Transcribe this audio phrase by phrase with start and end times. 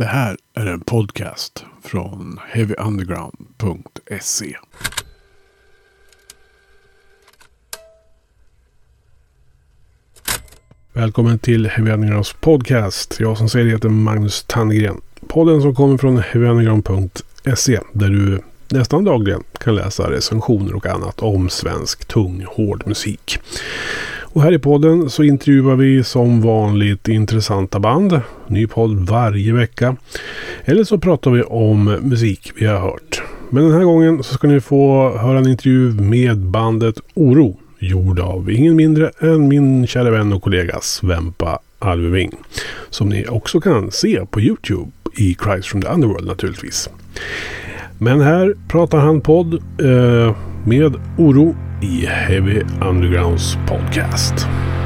[0.00, 4.56] Det här är en podcast från heavyunderground.se.
[10.92, 13.16] Välkommen till Heavy Undergrounds podcast.
[13.20, 15.00] Jag som säger det heter Magnus Tannegren.
[15.28, 21.48] Podden som kommer från heavyunderground.se där du nästan dagligen kan läsa recensioner och annat om
[21.48, 23.38] svensk tung hård musik.
[24.32, 28.20] Och här i podden så intervjuar vi som vanligt intressanta band.
[28.46, 29.96] Ny podd varje vecka.
[30.64, 33.22] Eller så pratar vi om musik vi har hört.
[33.50, 37.56] Men den här gången så ska ni få höra en intervju med bandet Oro.
[37.78, 42.32] Gjord av ingen mindre än min kära vän och kollega Svempa Alveving.
[42.90, 46.90] Som ni också kan se på Youtube i Christ from the Underworld naturligtvis.
[47.98, 54.79] Men här pratar han podd eh, med Oro i Heavy Undergrounds podcast.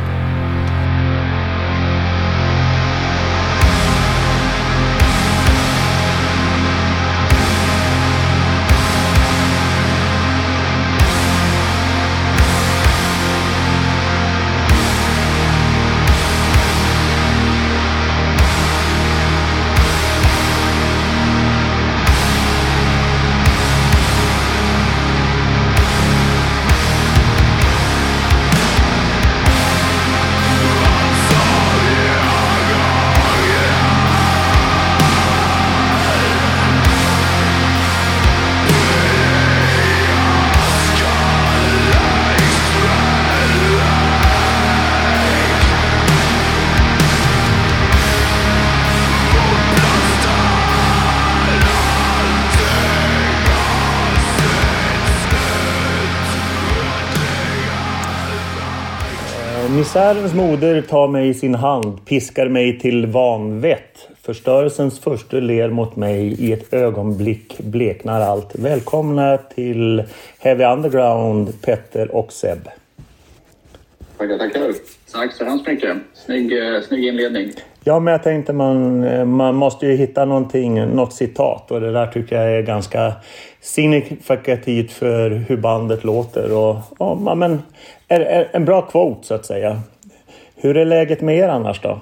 [59.95, 64.09] Misärens moder tar mig i sin hand, piskar mig till vanvett.
[64.23, 68.55] Förstörelsens första ler mot mig, i ett ögonblick bleknar allt.
[68.55, 70.03] Välkomna till
[70.39, 72.69] Heavy Underground, Petter och Seb.
[74.19, 74.73] Tackar, tackar.
[75.13, 75.97] Tack så hemskt mycket.
[76.15, 77.53] Snygg, eh, snygg inledning.
[77.85, 81.93] Ja, men jag tänkte man, eh, man måste ju hitta någonting, något citat och det
[81.93, 83.13] där tycker jag är ganska
[83.61, 86.57] signifikativt för hur bandet låter.
[86.57, 87.63] Och, ja, men
[88.09, 89.81] är, är en bra quote så att säga.
[90.57, 92.01] Hur är läget med er annars då?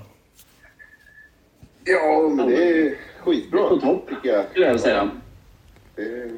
[1.85, 3.69] Ja, men det är skitbra.
[3.69, 4.45] På topp, tycker jag.
[4.51, 5.11] skulle jag säga.
[5.97, 6.31] Det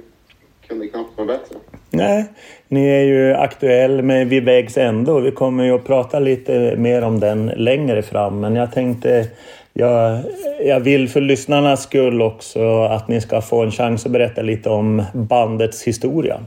[0.69, 1.56] kunde knappt vara bättre.
[1.91, 2.25] Nej,
[2.69, 6.76] ni är ju aktuell med Vid vägs ände och vi kommer ju att prata lite
[6.76, 8.41] mer om den längre fram.
[8.41, 9.26] Men jag tänkte,
[9.72, 10.20] jag,
[10.60, 14.70] jag vill för lyssnarnas skull också att ni ska få en chans att berätta lite
[14.70, 16.41] om bandets historia.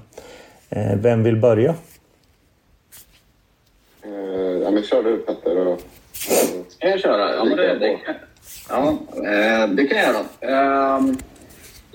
[0.70, 1.76] Eh, Vem vill börja?
[4.04, 4.12] Eh,
[4.64, 5.68] ja, men kör du Petter.
[5.68, 5.82] Och,
[6.70, 7.36] Ska jag köra?
[7.36, 8.16] Ja, men det, det, kan,
[8.70, 10.26] ja, eh, det kan jag göra.
[10.98, 11.18] Ehm,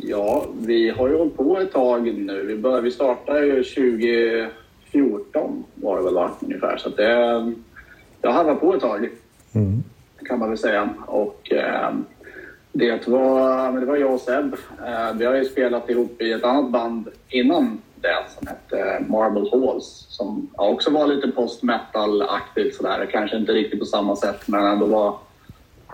[0.05, 2.43] Ja, vi har ju hållit på ett tag nu.
[2.47, 6.31] Vi, bör, vi startade ju 2014 var det väl va?
[6.41, 6.77] ungefär.
[6.77, 7.53] Så att det,
[8.21, 9.09] det har harvat på ett tag
[9.55, 9.83] Mm.
[10.29, 10.89] kan man väl säga.
[11.07, 11.91] Och eh,
[12.73, 14.55] det, var, men det var jag och Seb.
[14.87, 18.91] Eh, vi har ju spelat ihop i ett annat band innan det som alltså hette
[18.91, 23.09] eh, Marble Halls som också var lite post metal-aktigt sådär.
[23.13, 25.17] Kanske inte riktigt på samma sätt men ändå var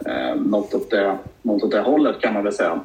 [0.07, 2.81] eh, något, åt det, något åt det hållet kan man väl säga.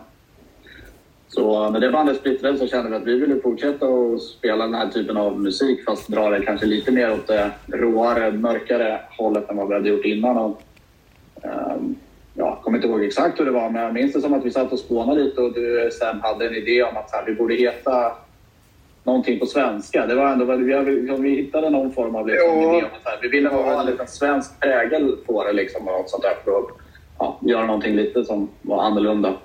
[1.27, 4.75] Så när det bandet splittrades så kände vi att vi ville fortsätta att spela den
[4.75, 9.49] här typen av musik fast dra det kanske lite mer åt det råare, mörkare hållet
[9.49, 10.37] än vad vi hade gjort innan.
[10.37, 10.61] Och,
[11.41, 11.95] ehm,
[12.33, 14.45] ja, jag kommer inte ihåg exakt hur det var men jag minns det som att
[14.45, 17.25] vi satt och spånade lite och du sen hade en idé om att så här,
[17.25, 18.11] vi borde heta
[19.03, 20.05] någonting på svenska.
[20.05, 23.49] Det var ändå, vi, vi hittade någon form av liksom, idé om att vi ville
[23.49, 26.65] ha en liten svensk prägel på det liksom, och sånt där för att
[27.19, 29.37] ja, göra någonting lite som var annorlunda.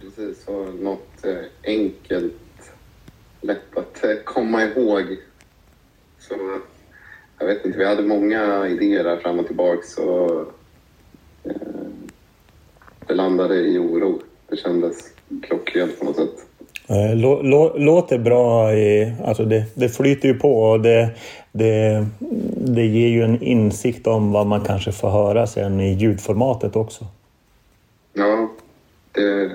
[0.00, 2.72] precis, så något eh, enkelt,
[3.40, 5.16] lätt att eh, komma ihåg.
[6.18, 6.60] Så
[7.38, 10.40] jag vet inte, vi hade många idéer där fram och tillbaka så
[11.44, 11.52] eh,
[13.06, 14.22] det landade i oro.
[14.48, 16.46] Det kändes klockrent på något sätt.
[16.88, 21.10] Eh, Lå, lå, låter bra, i, alltså det, det flyter ju på och det,
[21.52, 22.06] det,
[22.56, 27.06] det ger ju en insikt om vad man kanske får höra sen i ljudformatet också.
[28.12, 28.48] Ja,
[29.12, 29.50] det,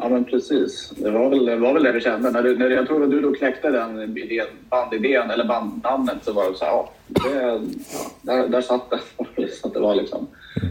[0.00, 0.92] Ja, men precis.
[0.96, 2.30] Det var väl det, var väl det vi kände.
[2.30, 6.32] När du, när jag tror att du då kläckte den idén, bandidén eller bandnamnet så
[6.32, 7.60] var det så här, ja, det,
[8.22, 9.00] där, där satt det.
[9.60, 10.68] Så att det var liksom eh,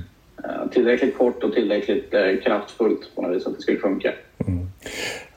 [0.71, 4.13] tillräckligt kort och tillräckligt eh, kraftfullt på något vis att det skulle funka.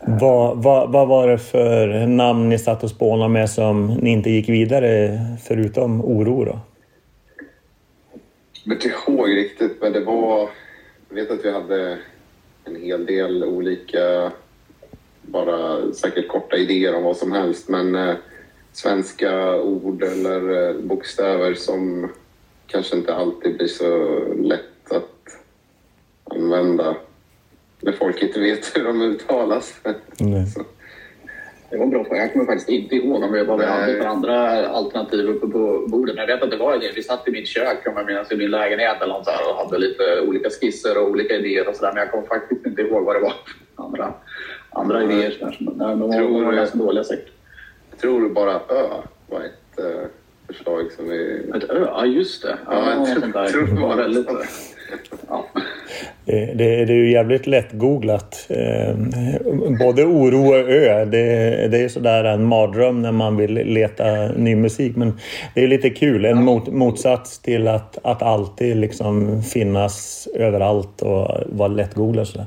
[0.00, 4.30] Vad, vad, vad var det för namn ni satt och spånade med som ni inte
[4.30, 6.58] gick vidare förutom oro då?
[8.64, 10.48] Jag kommer inte ihåg riktigt, men det var...
[11.08, 11.98] jag vet att vi hade
[12.64, 14.32] en hel del olika,
[15.22, 18.14] bara säkert korta idéer om vad som helst, men eh,
[18.72, 22.08] svenska ord eller eh, bokstäver som
[22.66, 24.77] kanske inte alltid blir så lätt
[26.30, 26.96] använda
[27.80, 29.80] när folk inte vet hur de uttalas.
[30.20, 30.46] Nej.
[30.46, 30.62] Så,
[31.70, 32.20] Det var en bra fråga.
[32.20, 35.84] Jag kommer faktiskt inte ihåg om vi vad vi hade för andra alternativ uppe på
[35.88, 36.16] bordet.
[36.16, 36.92] Men jag vet att det var det.
[36.94, 39.50] Vi satt i mitt kök kan man minnas, i min lägenhet eller något så här,
[39.50, 41.92] och hade lite olika skisser och olika idéer och sådär.
[41.92, 43.32] Men jag kommer faktiskt inte ihåg vad det var.
[43.76, 44.14] Andra,
[44.70, 45.16] andra Nej.
[45.16, 45.36] idéer.
[45.40, 45.64] Kanske.
[45.64, 47.32] Men nej, de var, Tror var du- ganska dåliga säkert.
[47.90, 48.86] jag tror bara Ö
[49.26, 50.06] var ett eh,
[50.46, 51.50] förslag som vi...
[51.56, 52.58] Ett ö, ja just det.
[52.66, 54.28] Ja, jag något tror- tror det var väldigt,
[55.28, 55.46] ja.
[56.24, 58.46] Det, det, det är ju jävligt lätt googlat.
[58.48, 58.96] Eh,
[59.78, 61.04] både oro och ö.
[61.04, 64.96] Det, det är sådär en mardröm när man vill leta ny musik.
[64.96, 65.12] Men
[65.54, 66.24] det är lite kul.
[66.24, 72.28] En mot, motsats till att, att alltid liksom finnas överallt och vara lättgooglad.
[72.28, 72.46] sådär.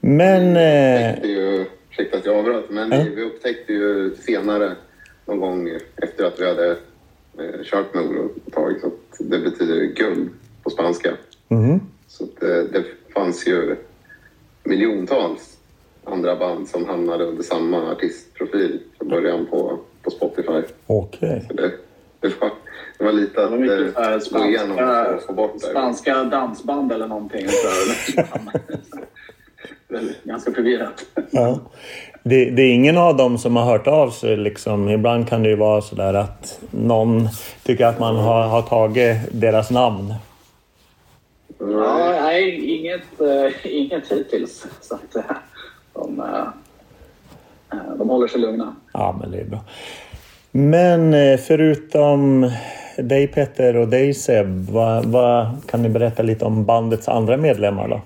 [0.00, 0.56] Men...
[0.56, 3.04] Eh, ju, ursäkta att jag avbröt, men Ja.
[3.16, 4.72] vi, upptäckte ju senare
[5.26, 5.68] någon gång
[6.02, 10.30] efter att vi hade eh, kört med oro ett tag att det betyder guld
[10.62, 11.10] på spanska.
[11.50, 11.80] Mhm.
[12.06, 13.76] Så att, eh, det fanns ju
[14.64, 15.56] miljontals
[16.04, 20.62] andra band som hamnade under samma artistprofil från början på, på Spotify.
[20.86, 21.44] Okej.
[21.48, 21.72] Så det,
[22.20, 22.50] det, var,
[22.98, 25.52] det var lite Det att var mycket här eh, gå igenom spanska, och få bort
[25.54, 25.60] det.
[25.60, 27.46] spanska dansband eller någonting.
[30.24, 31.06] Ganska förvirrat.
[31.30, 31.58] Ja.
[32.22, 34.36] Det, det är ingen av dem som har hört av sig.
[34.36, 34.88] Liksom.
[34.88, 37.28] Ibland kan det ju vara sådär att någon
[37.62, 40.14] tycker att man har, har tagit deras namn.
[41.60, 44.66] Ja, nej, inget, eh, inget hittills.
[44.80, 45.22] Så att, eh,
[45.92, 48.76] de, eh, de håller sig lugna.
[48.92, 49.60] Ja, men det är bra.
[50.50, 52.50] Men förutom
[52.96, 57.88] dig Petter och dig Seb, vad, vad kan ni berätta lite om bandets andra medlemmar
[57.88, 58.00] då?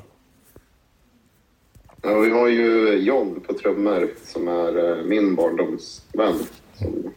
[2.02, 6.34] Ja, vi har ju John på trummor som är min barndomsvän
[6.74, 7.12] som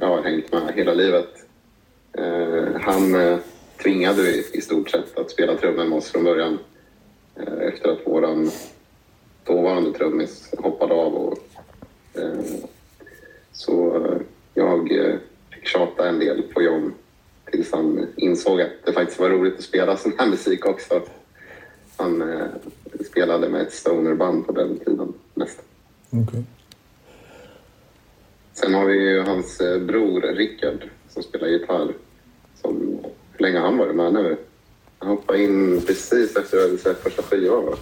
[0.00, 1.28] jag har hängt med hela livet.
[2.80, 3.14] Han
[3.82, 6.58] tvingade i, i stort sett att spela trummor med oss från början
[7.36, 8.50] eh, efter att våran
[9.44, 11.14] dåvarande trummis hoppade av.
[11.14, 11.38] Och,
[12.14, 12.44] eh,
[13.52, 14.20] så eh,
[14.54, 14.88] jag
[15.54, 16.94] fick tjata en del på John
[17.50, 21.02] tills han insåg att det faktiskt var roligt att spela sån här musik också.
[21.96, 22.46] Han eh,
[23.06, 25.62] spelade med ett stonerband på den tiden mest.
[28.52, 31.94] Sen har vi ju hans bror Rickard som spelar gitarr.
[32.62, 32.93] Som,
[33.38, 34.36] hur länge har han varit med nu?
[34.98, 37.72] Han hoppade in precis efter att jag hade sett första skivan va?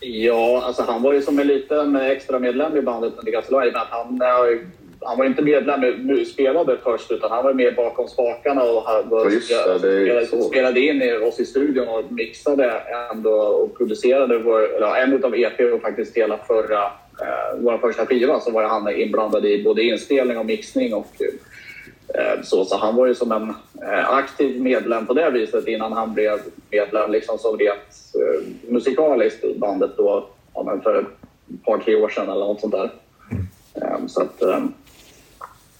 [0.00, 3.62] Ja, alltså han var ju som en liten extra medlem i bandet under ganska lång
[3.62, 3.72] tid.
[3.74, 4.58] Han, eh,
[5.00, 9.34] han var inte medlem, nu spelade först, utan han var med bakom spakarna och hade,
[9.34, 12.82] Ja, spelade, spelade in i oss i studion och mixade
[13.12, 16.84] ändå och producerade vår, eller en av EP och faktiskt hela förra,
[17.20, 21.06] eh, vår första skiva så var han inblandad i både inspelning och mixning och
[22.42, 26.14] så, så han var ju som en eh, aktiv medlem på det viset innan han
[26.14, 26.38] blev
[26.70, 31.96] medlem liksom som rent eh, musikaliskt i bandet då, ja, men för ett par, tre
[31.96, 32.90] år sedan eller något sånt där.
[33.74, 34.64] Eh, så att, eh,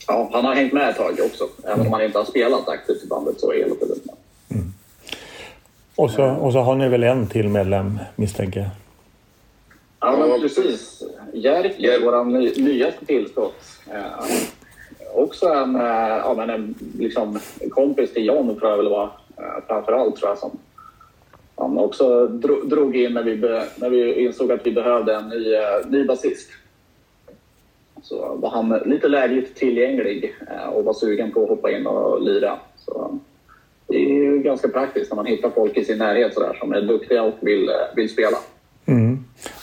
[0.07, 1.49] ja, han har hängt med ett tag också.
[1.65, 4.15] Även om han inte har spelat aktivt i bandet så hela tiden med.
[5.97, 8.71] Och så, och så har ni väl en till medlem misstänker jag?
[10.01, 11.03] Ja, men precis.
[11.33, 12.05] Jerker, Jerker.
[12.05, 13.55] vår ny, nyaste tillskott.
[15.21, 17.39] Också en, eh, ja, men en liksom,
[17.71, 19.11] kompis till John, tror jag väl var.
[19.37, 20.39] Eh, Framför allt, tror jag.
[20.39, 20.51] Som,
[21.57, 22.27] han också
[22.65, 26.05] drog in när vi, be, när vi insåg att vi behövde en ny, eh, ny
[26.05, 26.51] basist.
[28.03, 30.35] Så var han lite lägligt tillgänglig
[30.73, 32.59] och var sugen på att hoppa in och lira.
[32.77, 33.19] Så,
[33.87, 36.81] det är ju ganska praktiskt när man hittar folk i sin närhet sådär som är
[36.81, 38.37] duktiga och vill, vill spela.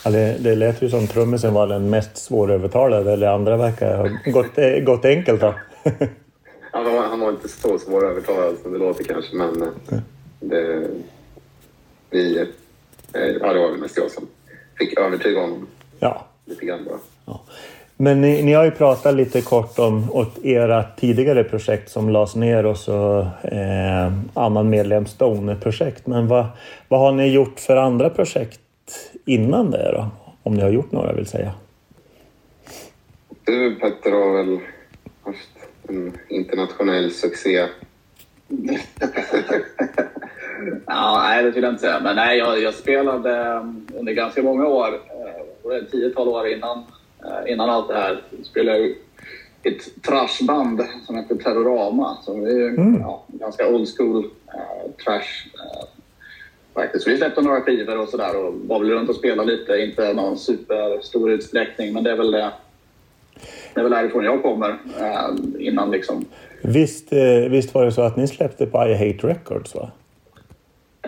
[0.04, 3.12] Ja, det, det lät ju som trummisen var den mest svårövertalade.
[3.12, 5.54] Eller andra verkar ha gått, eh, gått enkelt då.
[6.72, 9.98] Han var, han var inte så svårövertalad som det låter kanske, men eh,
[10.40, 10.88] det,
[12.10, 12.46] vi, eh,
[13.12, 14.26] ja, det var väl mest jag som
[14.78, 15.66] fick övertyga honom
[15.98, 16.26] ja.
[16.44, 16.98] lite grann bara.
[17.24, 17.40] Ja.
[17.96, 22.66] Men ni, ni har ju pratat lite kort om era tidigare projekt som lades ner
[22.66, 26.06] och så eh, annan medlem Stone-projekt.
[26.06, 26.46] Men vad,
[26.88, 28.60] vad har ni gjort för andra projekt
[29.28, 30.08] innan det då?
[30.42, 31.52] Om ni har gjort några vill säga.
[33.44, 34.58] Du Petter har väl
[35.22, 35.48] haft
[35.88, 37.66] en internationell succé.
[40.86, 42.00] Ja, nej, det vill jag inte säga.
[42.00, 46.28] Men nej, jag, jag spelade um, under ganska många år, eh, var det ett tiotal
[46.28, 46.78] år innan,
[47.24, 48.90] eh, innan allt det här, spelade jag
[49.62, 52.18] ett trashband som heter Terrorama.
[52.22, 53.00] Som är Mm.
[53.00, 55.48] ja, ganska old school eh, trash.
[55.54, 55.84] Eh,
[56.78, 57.08] Faktiskt.
[57.08, 59.72] Vi släppte några skivor och sådär och var väl runt och spelade lite.
[59.72, 62.50] Inte någon superstor utsträckning, men det är väl det.
[63.74, 64.68] Det är väl därifrån jag kommer
[65.00, 66.24] eh, innan liksom.
[66.62, 69.90] Visst, eh, visst var det så att ni släppte på I Hate Records va?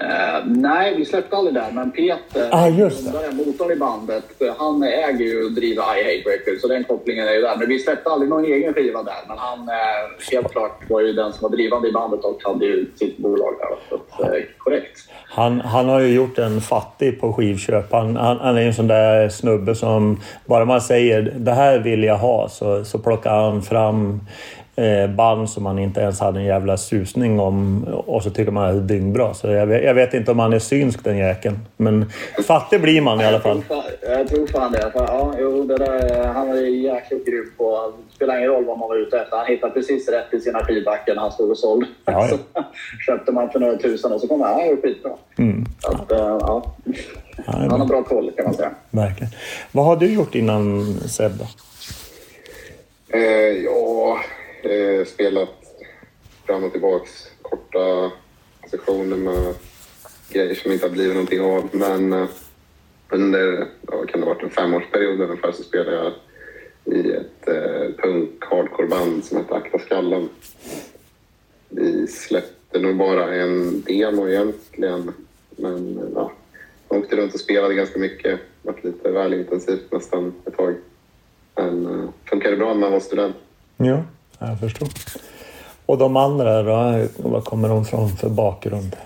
[0.00, 4.24] Eh, nej, vi släppte aldrig där, men Peter, Ah, grundaren, motorn i bandet,
[4.58, 7.56] han äger ju och driver I Hate Records, så den kopplingen är ju där.
[7.56, 11.12] Men vi släppte aldrig någon egen skiva där, men han eh, helt klart var ju
[11.12, 13.76] den som var drivande i bandet och hade ju sitt bolag där.
[13.88, 15.00] Så, att, eh, korrekt.
[15.24, 17.92] Han, han har ju gjort en fattig på skivköp.
[17.92, 21.78] Han, han, han är ju en sån där snubbe som bara man säger det här
[21.78, 24.20] vill jag ha så, så plockar han fram
[25.16, 28.88] band som man inte ens hade en jävla susning om och så tycker man att
[28.88, 29.34] det är dyngbra.
[29.34, 31.58] Så jag, vet- jag vet inte om han är synsk den jäkeln.
[31.76, 32.10] Men
[32.46, 33.62] fattig blir man i alla fall.
[33.68, 34.90] Jag tror fan, jag tror fan det.
[34.92, 37.92] För, ja, jo, det där, han var ju jäkligt grym på...
[38.08, 39.36] Det spelar ingen roll vad man var ute efter.
[39.36, 41.86] Han hittade precis rätt i sina skivbackar när han stod och sålde.
[42.04, 42.62] Ja, ja.
[42.62, 42.64] Så
[43.06, 44.50] köpte man för några tusen och så kom han.
[44.52, 45.12] Han är skitbra.
[45.38, 45.64] Mm.
[45.82, 46.62] Att, eh, ja.
[47.46, 47.78] Ja, det är Han bra.
[47.78, 48.70] har bra koll kan man säga.
[48.90, 49.32] Verkligen.
[49.72, 51.32] Vad har du gjort innan Seb?
[53.12, 53.20] Eh,
[53.64, 54.18] ja,
[54.66, 55.48] eh, spelat
[56.46, 57.10] fram och tillbaks.
[57.42, 58.10] Korta
[58.70, 59.54] sessioner med
[60.28, 61.68] grejer som inte har blivit någonting av.
[61.72, 62.28] Men eh,
[63.08, 66.12] under, ja, vad kan det ha varit, en femårsperiod ungefär så spelade jag
[66.84, 70.28] i ett eh, punk hardcore-band som hette Akta skallen.
[71.68, 75.12] Vi släppte nog bara en demo egentligen.
[75.56, 76.32] Men eh, ja,
[76.88, 78.40] jag åkte runt och spelade ganska mycket.
[78.62, 80.74] Det var lite väl intensivt nästan ett tag.
[81.54, 83.36] Men uh, funkade bra när man var student.
[83.76, 84.04] Ja,
[84.40, 84.88] jag förstår.
[85.86, 87.06] Och de andra då?
[87.16, 88.96] Vad kommer de från för bakgrund?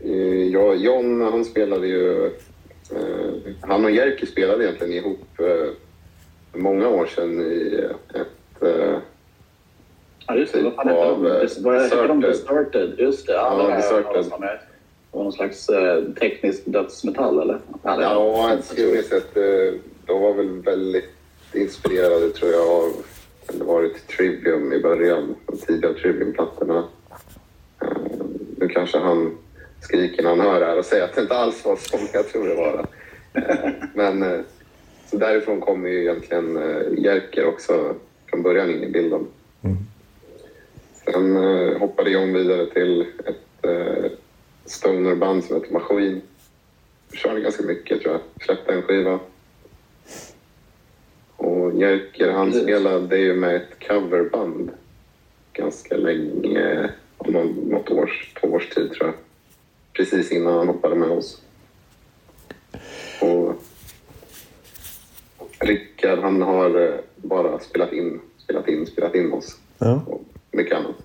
[0.00, 0.12] Eh,
[0.52, 2.26] Ja, John han spelade ju...
[2.90, 5.70] Eh, han och Jerky spelade egentligen ihop eh,
[6.52, 8.62] för många år sedan i ett...
[8.62, 8.96] Eh,
[10.30, 10.62] Ja, just det.
[10.62, 11.30] Vad fan Typ heter av, de?
[11.30, 12.20] eh, Vad heter de?
[12.20, 12.94] Deserted.
[12.98, 13.32] Just det.
[13.32, 14.24] Ja, Ja, Deserted.
[15.10, 17.58] Det var någon slags eh, teknisk dödsmetall, eller?
[17.82, 21.04] Ja, ja, jag skulle minnas att eh, de var väl väldigt
[21.52, 22.92] inspirerade tror jag av...
[23.52, 26.84] Det varit Trivium i början, de tidiga Trivium-plattorna.
[27.82, 27.88] Eh,
[28.56, 29.38] nu kanske han
[29.80, 32.28] skriker när han hör det här och säger att det inte alls var som jag
[32.28, 32.86] tror det var.
[33.32, 34.40] Eh, Men eh,
[35.10, 36.58] så därifrån kommer ju egentligen
[36.98, 37.94] Jerker också
[38.26, 39.26] från början in i bilden.
[41.04, 43.66] Sen eh, hoppade John vidare till ett
[44.64, 46.22] stonerband som heter Maskin.
[47.12, 48.44] Körde ganska mycket tror jag.
[48.44, 49.20] Släppte en skiva.
[51.78, 52.62] Jerker han Precis.
[52.62, 54.70] spelade ju med ett coverband
[55.52, 56.90] ganska länge.
[57.16, 57.32] Om
[57.70, 59.14] något års, två års tid tror jag.
[59.92, 61.42] Precis innan han hoppade med oss.
[63.20, 63.62] Och
[65.60, 69.56] Rickard han har eh, bara spelat in, spelat in, spelat in oss.
[69.78, 70.02] Ja.
[70.06, 70.96] Och mycket annat.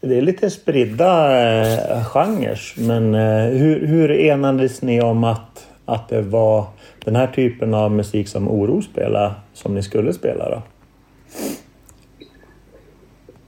[0.00, 6.08] Det är lite spridda eh, genrer, men eh, hur, hur enades ni om att, att
[6.08, 6.66] det var
[7.04, 10.62] den här typen av musik som Oro spelade som ni skulle spela då?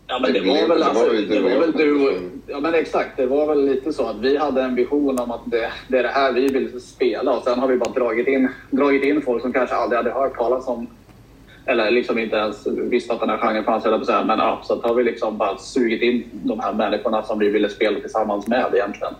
[0.06, 2.12] Ja, men det var väl, alltså, det var väl du och,
[2.46, 3.16] Ja, men exakt.
[3.16, 6.02] Det var väl lite så att vi hade en vision om att det, det är
[6.02, 9.42] det här vi vill spela och sen har vi bara dragit in, dragit in folk
[9.42, 10.86] som kanske aldrig hade hört talas om
[11.66, 14.60] eller liksom inte ens visste att den här genren fanns, eller så här, men ja,
[14.64, 18.46] så har vi liksom bara sugit in de här människorna som vi ville spela tillsammans
[18.46, 19.14] med egentligen.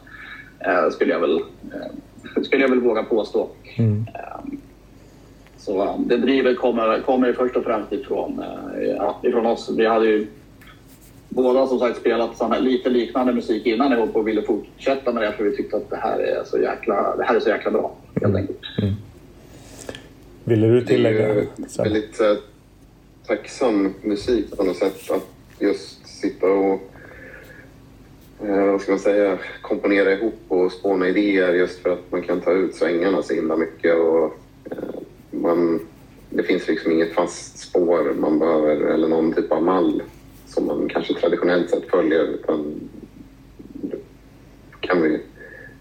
[0.61, 1.91] Eh, skulle, jag väl, eh,
[2.45, 3.49] skulle jag väl våga påstå.
[3.77, 4.05] Eh,
[5.57, 9.71] så eh, det drivet kommer, kommer först och främst ifrån, eh, ja, ifrån oss.
[9.77, 10.27] Vi hade ju
[11.29, 15.45] båda som sagt spelat lite liknande musik innan ihop och ville fortsätta med det för
[15.45, 17.93] vi tyckte att det här är så jäkla, det här är så jäkla bra.
[18.23, 18.59] Helt enkelt.
[20.45, 21.35] Ville du Det är tillägga?
[21.35, 21.47] ju
[21.79, 22.35] väldigt eh,
[23.27, 25.11] tacksam musik på något sätt.
[25.11, 25.27] Att
[25.59, 26.91] just sitta och
[28.43, 32.41] Eh, vad ska man säga, komponera ihop och spåna idéer just för att man kan
[32.41, 33.97] ta ut svängarna så himla mycket.
[33.97, 34.25] Och,
[34.71, 35.81] eh, man,
[36.31, 40.03] det finns liksom inget fast spår man behöver eller någon typ av mall
[40.47, 42.23] som man kanske traditionellt sett följer.
[42.23, 42.91] Utan
[43.73, 43.97] då
[44.81, 45.21] kan vi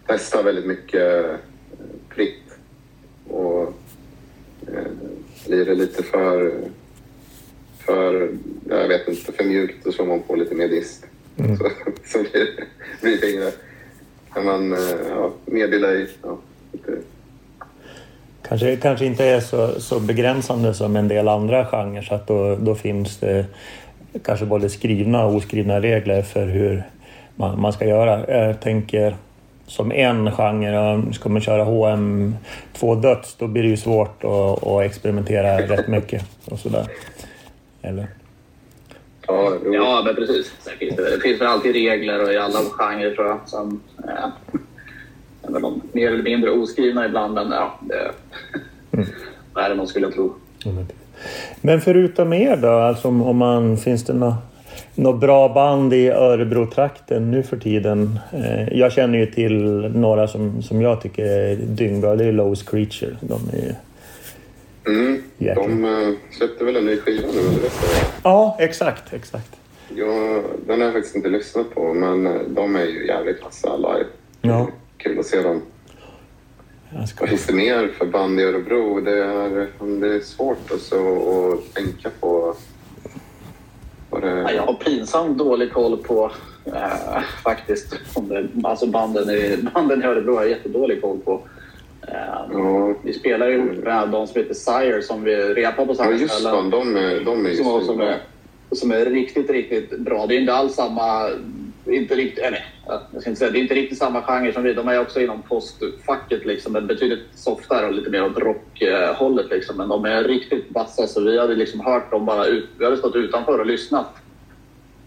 [0.07, 1.35] testa väldigt mycket eh,
[2.09, 2.57] fritt.
[3.27, 3.73] Och
[4.67, 4.91] eh,
[5.47, 6.53] blir det lite för,
[7.77, 8.37] för,
[8.69, 11.05] jag vet inte, för mjukt så slår man på lite mer dist.
[11.47, 11.69] Så,
[12.05, 12.25] så
[13.01, 13.57] blir inget.
[14.33, 14.79] Kan man, eh,
[15.09, 16.07] ja, mer delay.
[16.23, 16.37] Ja,
[16.71, 16.91] lite,
[18.49, 22.55] Kanske, kanske inte är så, så begränsande som en del andra genrer så att då,
[22.55, 23.45] då finns det
[24.23, 26.83] kanske både skrivna och oskrivna regler för hur
[27.35, 28.45] man, man ska göra.
[28.45, 29.15] Jag tänker
[29.67, 34.83] som en genre, ska man köra HM2 döds då blir det ju svårt att, att
[34.83, 36.87] experimentera rätt mycket och sådär.
[37.81, 38.07] Eller?
[39.29, 39.73] Ja, jo.
[39.73, 40.53] Ja, men precis.
[40.59, 43.39] Sen finns det, det finns väl alltid regler och i alla genrer tror jag.
[43.45, 44.29] Som, eh,
[45.61, 48.11] de mer eller mindre oskrivna ibland, men ja, det,
[49.53, 50.33] vad är det man skulle tro.
[51.61, 54.35] Men förutom er då, alltså om man, finns det något
[54.95, 58.19] något bra band i Örebro-trakten nu för tiden?
[58.33, 59.53] Eh, Jag känner ju till
[59.95, 62.15] några som, som jag tycker är dyngbra.
[62.15, 63.15] Det är Lowest Creature.
[63.21, 63.73] De är ju...
[64.93, 65.18] Mm.
[65.41, 65.67] Jäklar.
[65.67, 67.85] De eh, släppte väl en ny skiva nu under detta
[68.23, 69.55] Ja, exakt, exakt.
[69.95, 73.77] Ja, den har jag faktiskt inte lyssnat på, men eh, de är ju jävligt vassa
[73.77, 74.05] live.
[74.41, 74.67] Ja.
[74.97, 75.61] Kul att se dem.
[77.19, 79.01] Vad finns det mer för band i Örebro?
[79.01, 79.67] Det är,
[79.99, 82.55] det är svårt alltså att tänka på
[84.09, 86.31] det Ja, jag har pinsamt dålig koll på
[86.65, 87.95] eh, faktiskt.
[88.13, 91.41] Om det, alltså banden i, banden i Örebro har jag jättedålig koll på.
[92.11, 92.93] Ja.
[93.03, 96.33] Vi spelar ju med de som heter Sire som vi repar på Ja, samma just
[96.33, 96.49] ställe.
[96.49, 96.69] fan.
[96.69, 98.17] De är, de är ju som, som, är,
[98.71, 100.25] som är riktigt, riktigt bra.
[100.27, 101.29] Det är inte alls samma...
[101.85, 102.65] Inte riktigt, eller,
[103.13, 104.73] jag ska inte säga, det är inte riktigt samma genre som vi.
[104.73, 109.49] De är också inom postfacket, liksom, men betydligt softare och lite mer åt rockhållet.
[109.49, 109.77] Liksom.
[109.77, 112.97] Men de är riktigt vassa, så vi hade liksom hört dem bara ut, Vi hade
[112.97, 114.07] stått utanför och lyssnat.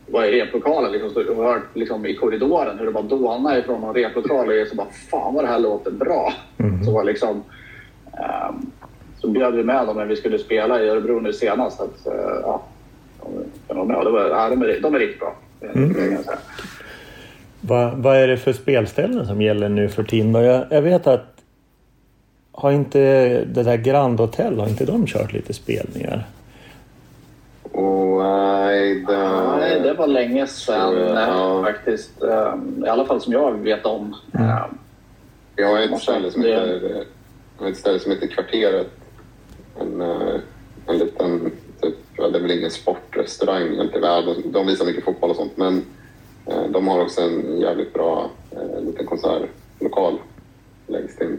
[0.07, 3.81] Var i replokalen liksom, stått och hört liksom, i korridoren hur det bara dånade ifrån
[3.81, 6.33] någon replokal och så bara fan vad det här låter bra.
[6.85, 7.43] Så var liksom...
[8.13, 8.71] ehm,
[9.23, 11.81] så bjöd vi med dem när vi skulle spela i Örebro nu senast.
[11.81, 12.63] Att, eh, ja,
[13.69, 15.35] de, var, ja, de, är, de är riktigt bra.
[15.61, 16.39] Jag säga.
[17.61, 20.35] Vad, vad är det för spelställen som gäller nu för tiden?
[20.35, 21.27] Jag, jag vet att
[22.53, 22.99] har inte
[23.45, 26.27] det där Grand Hotel, har inte de kört lite spelningar?
[27.73, 29.57] Och nej, det...
[29.59, 31.59] Nej, det var länge sedan Ja.
[31.59, 32.23] eh, faktiskt.
[32.23, 34.17] Eh, I alla fall som jag vet om.
[34.35, 34.65] Eh,
[35.57, 37.05] Jag har ett ställe som det- heter,
[37.69, 38.91] ett ställe som heter Kvarteret.
[39.81, 40.01] En,
[40.87, 41.51] en liten,
[41.81, 44.03] typ, det är väl ingen sportrestaurang egentligen.
[44.27, 45.57] De, de visar mycket fotboll och sånt.
[45.57, 45.83] Men
[46.71, 48.31] de har också en jävligt bra
[48.81, 50.19] liten konsertlokal
[50.87, 51.39] längst in.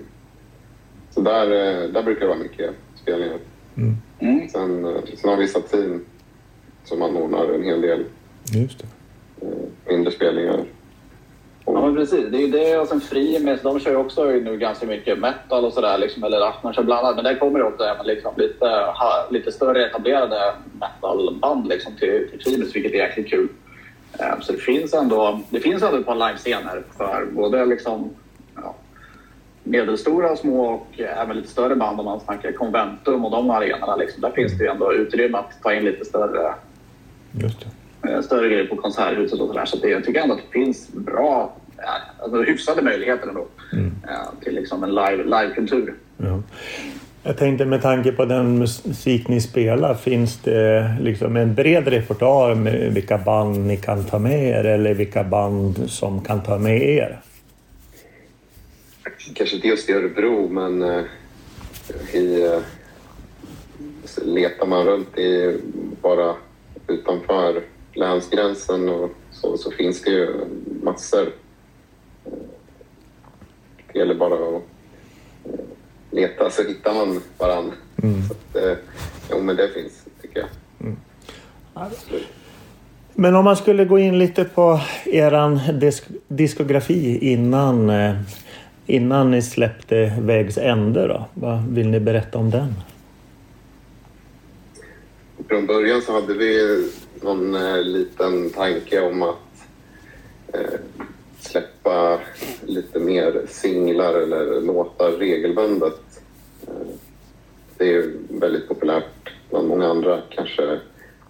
[1.12, 1.48] Så där,
[1.88, 3.38] där brukar det vara mycket spelningar.
[4.20, 4.50] Mm.
[4.50, 6.06] Sen, eh, sen har vi Satin
[6.84, 8.06] som anordnar en hel del
[8.54, 8.86] Just det.
[9.46, 9.52] eh,
[9.96, 10.60] mindre spelningar.
[11.66, 12.26] Ja, men precis.
[12.32, 15.66] Det är ju det och sen Frimes, de kör ju också nu ganska mycket metal
[15.66, 15.98] och sådär.
[15.98, 17.16] Liksom, eller ja, man kör blandat.
[17.16, 22.42] Men där kommer det också liksom lite, ha, lite större etablerade metalband liksom, till, till
[22.44, 23.48] Frimes, vilket är jäkligt kul.
[24.20, 28.10] Eh, Så det finns ändå, det finns ändå ett par livescener för både liksom,
[28.56, 28.76] ja,
[29.64, 33.96] medelstora och små och även lite större band om man snackar Conventum och de arenorna.
[33.96, 34.22] Liksom.
[34.22, 36.54] Där finns det ju ändå utrymme att ta in lite större
[37.42, 37.66] Just
[38.02, 38.10] det.
[38.10, 39.66] eh, större grejer på konserthuset och sådär.
[39.66, 41.84] Så det, jag tycker ändå att det finns bra, ja,
[42.20, 45.94] alltså hyfsade möjligheter ändå eh, till liksom en live, livekultur.
[46.18, 46.42] Ja.
[47.26, 52.56] Jag tänkte med tanke på den musik ni spelar, finns det liksom en bred repertoar
[52.56, 56.82] med vilka band ni kan ta med er eller vilka band som kan ta med
[56.82, 57.20] er?
[59.36, 61.04] Kanske inte just i Örebro, men eh,
[62.14, 62.60] i, eh,
[64.06, 65.60] så letar man runt i
[66.02, 66.36] bara
[66.88, 70.46] utanför länsgränsen och så, så finns det ju
[70.84, 71.30] massor.
[73.94, 74.64] Det gäller bara att
[75.44, 75.60] eh,
[76.12, 77.72] leta så hittar man varann.
[78.28, 78.78] Så att, eh,
[79.32, 80.50] jo, men det finns, tycker jag.
[81.74, 82.28] Absolut.
[83.14, 88.16] Men om man skulle gå in lite på eran disk diskografi innan, eh,
[88.86, 91.26] innan ni släppte Vägs ände då?
[91.34, 92.74] Vad vill ni berätta om den?
[95.54, 96.84] Från början så hade vi
[97.22, 99.68] någon eh, liten tanke om att
[100.54, 100.80] eh,
[101.40, 102.20] släppa
[102.66, 106.22] lite mer singlar eller låtar regelbundet.
[106.68, 106.88] Eh,
[107.78, 110.80] det är ju väldigt populärt bland många andra, kanske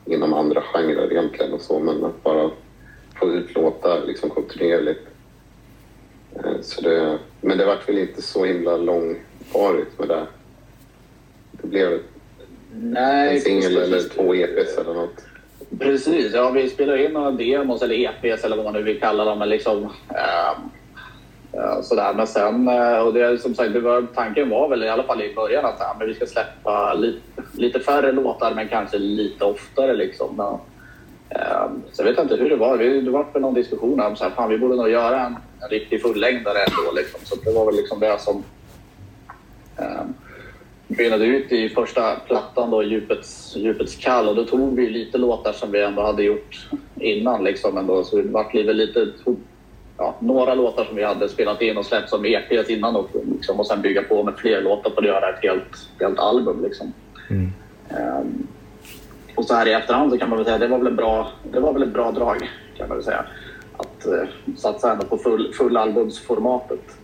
[0.05, 2.51] inom andra genrer egentligen och så, men att bara
[3.19, 5.07] få ut låtar liksom kontinuerligt.
[6.35, 10.27] Eh, så det, men det vart väl inte så himla långvarigt med det.
[11.51, 11.99] Det blev
[12.81, 15.25] Nej, en singel eller två EPs eller något.
[15.79, 19.25] Precis, ja vi spelar in några demos eller EPs eller vad man nu vill kalla
[19.25, 19.39] dem.
[19.39, 19.89] Men liksom,
[21.51, 22.13] ja, sådär.
[22.13, 25.21] Men sen, eh, och det, som sagt, det var, tanken var väl i alla fall
[25.21, 27.19] i början att ja, men vi ska släppa lite,
[27.53, 29.93] lite färre låtar men kanske lite oftare.
[29.93, 30.35] Liksom.
[30.37, 30.53] Men,
[31.41, 32.77] ehm, så jag vet inte hur det var.
[32.77, 36.01] Vi- Det var väl någon diskussion om att vi borde nog göra en, en riktig
[36.01, 36.91] fullängdare ändå.
[36.95, 37.19] Liksom.
[37.23, 38.43] Så det var väl liksom det som
[39.77, 40.13] ehm,
[40.97, 45.51] mynnade ut i första plattan då, Djupets, Djupets kall och då tog vi lite låtar
[45.51, 48.03] som vi ändå hade gjort innan liksom ändå.
[48.03, 49.07] Så det vart lite,
[49.97, 53.59] ja, några låtar som vi hade spelat in och släppt som EPs innan och, liksom,
[53.59, 56.93] och sen bygga på med fler låtar på att göra ett helt, helt album liksom.
[57.89, 58.47] Ehm,
[59.35, 61.31] och så här i efterhand så kan man väl säga det var väl, en bra,
[61.51, 63.25] det var väl ett bra drag kan man väl säga.
[63.77, 66.97] Att eh, satsa ändå på full, full albumsformatet.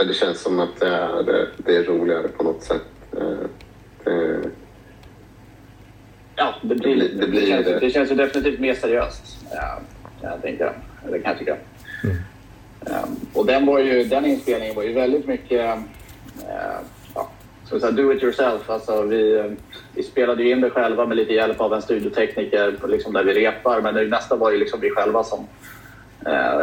[0.00, 2.82] Men det känns som att det är, det är roligare på något sätt.
[3.12, 3.48] Eh,
[4.04, 4.40] det,
[6.36, 7.78] Ja, det, blir, det, blir, det, känns, det.
[7.80, 9.22] det känns ju definitivt mer seriöst.
[9.52, 9.80] Ja,
[10.22, 10.72] jag tänker,
[11.10, 11.56] det kan jag tycka.
[12.04, 12.16] Mm.
[12.80, 15.82] Um, och den, var ju, den inspelningen var ju väldigt mycket uh,
[17.14, 17.30] ja,
[17.64, 18.70] så säga, do it yourself.
[18.70, 19.56] Alltså, vi,
[19.94, 23.34] vi spelade ju in det själva med lite hjälp av en studiotekniker liksom där vi
[23.34, 23.80] repar.
[23.80, 25.46] Men det nästa var ju liksom vi själva som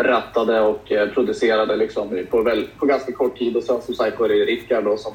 [0.03, 3.57] rattade och uh, producerade liksom på, väl, på ganska kort tid.
[3.57, 5.13] Och sen som sagt var det Rickard då, som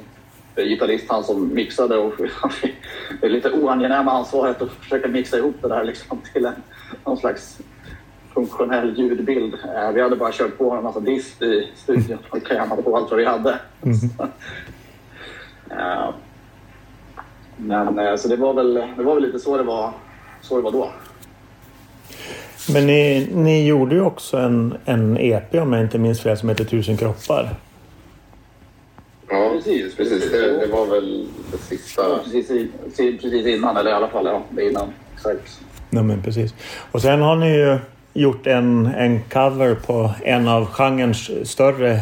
[0.57, 1.99] gitarrist, han som mixade.
[1.99, 2.13] Och
[3.21, 6.55] det är lite oangenäma ansvaret att försöka mixa ihop det där liksom till en,
[7.05, 7.61] någon slags
[8.35, 9.55] funktionell ljudbild.
[9.55, 13.11] Eh, vi hade bara kört på en massa dist i studion och krämade på allt
[13.11, 13.59] vad vi hade.
[13.83, 13.97] Mm.
[17.57, 19.93] Men eh, så det var, väl, det var väl lite så det var,
[20.41, 20.91] så det var då.
[22.69, 26.49] Men ni, ni gjorde ju också en, en EP om jag inte minns fel som
[26.49, 27.55] heter Tusen kroppar.
[29.29, 29.95] Ja, precis.
[29.97, 30.31] precis.
[30.31, 32.03] Det, det var väl det sista.
[32.25, 34.89] Precis, precis innan, eller i alla fall ja, innan.
[35.15, 35.61] Exakt.
[35.91, 36.55] Ja, men precis.
[36.93, 37.79] Och sen har ni ju
[38.13, 42.01] gjort en, en cover på en av genrens större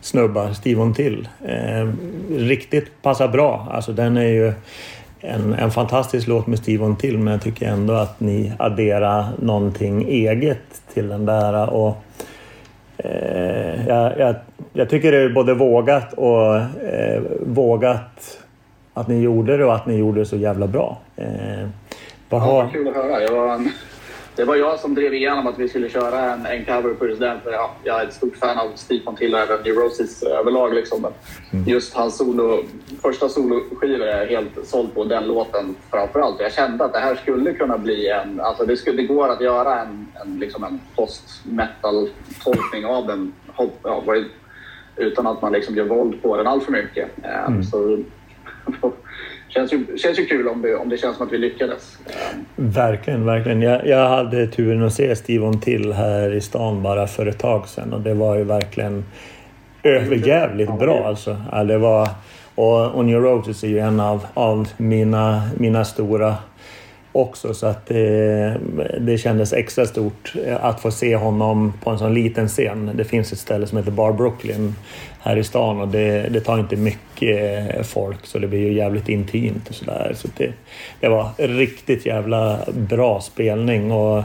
[0.00, 1.28] snubbar, Steve Till.
[1.44, 1.88] Eh,
[2.30, 3.68] riktigt passar bra.
[3.70, 4.52] Alltså den är ju
[5.22, 10.08] en, en fantastisk låt med Steve Till men jag tycker ändå att ni adderar någonting
[10.08, 11.70] eget till den där.
[11.70, 11.96] Och,
[12.96, 14.34] eh, jag, jag,
[14.72, 18.38] jag, tycker det är både vågat och eh, vågat
[18.94, 20.98] att ni gjorde det och att ni gjorde det så jävla bra.
[21.16, 21.68] Eh,
[22.28, 22.62] vad har...
[22.62, 23.22] Ja, kul att höra.
[23.22, 23.68] Jag
[24.36, 27.20] det var jag som drev igenom att vi skulle köra en, en cover på just
[27.20, 27.40] den.
[27.40, 30.74] För ja, jag är ett stort fan av Steve Till och även Neurosis överlag.
[30.74, 31.06] Liksom.
[31.52, 31.68] Mm.
[31.68, 32.64] Just hans solo,
[33.02, 36.40] första soloskivor är jag helt såld på den låten framförallt.
[36.40, 38.40] Jag kände att det här skulle kunna bli en...
[38.40, 43.32] Alltså det, skulle, det går att göra en, en, liksom en post-metal-tolkning av den.
[43.82, 44.02] Ja,
[44.96, 47.08] utan att man liksom gör våld på den allt för mycket.
[47.24, 47.62] Mm.
[47.62, 47.98] Så,
[49.54, 51.98] känns ju, känns ju kul om det, om det känns som att vi lyckades.
[52.56, 53.62] Verkligen, verkligen.
[53.62, 57.68] Jag, jag hade turen att se Steve till här i stan bara för ett tag
[57.68, 59.04] sedan och det var ju verkligen
[59.82, 61.36] överjävligt bra alltså.
[61.52, 62.08] Ja, det var,
[62.54, 66.34] och On Your Roses är ju en av, av mina, mina stora
[67.12, 68.56] också så att det,
[69.00, 72.90] det kändes extra stort att få se honom på en sån liten scen.
[72.94, 74.74] Det finns ett ställe som heter Bar Brooklyn
[75.20, 79.08] här i stan och det, det tar inte mycket folk så det blir ju jävligt
[79.08, 80.12] intimt och sådär.
[80.16, 80.52] Så det,
[81.00, 84.22] det var riktigt jävla bra spelning och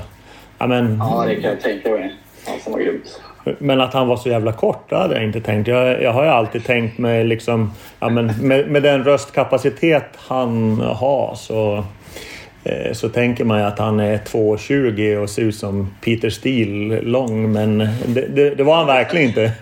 [0.57, 0.97] ja men...
[0.97, 2.15] Ja, det kan jag tänka mig.
[2.45, 3.21] Han var grymt.
[3.59, 5.67] Men att han var så jävla kort, det hade jag inte tänkt.
[5.67, 10.79] Jag, jag har ju alltid tänkt mig liksom, ja, men med, med den röstkapacitet han
[10.81, 11.96] har så Eh,
[12.93, 17.51] så tänker man ju att han är 2,20 och ser ut som Peter Steele lång,
[17.51, 19.51] men det, det, det var han verkligen inte.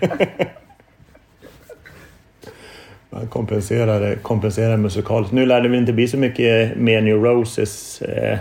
[3.10, 5.32] Man kompenserade, kompenserade musikaliskt.
[5.32, 8.02] Nu lär det väl inte bli så mycket mer New Roses.
[8.02, 8.38] Eh,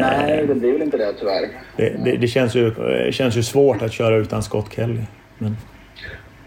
[0.00, 1.48] Nej, det blir väl inte det tyvärr.
[1.76, 2.72] Det, det, det, känns, ju,
[3.12, 5.00] känns ju svårt att köra utan Scott Kelly.
[5.38, 5.56] Men...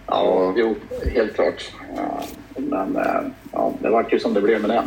[0.07, 0.75] Ja, jo,
[1.15, 1.71] helt klart.
[2.55, 2.99] Men
[3.51, 4.83] ja, det var ju som det blev med det.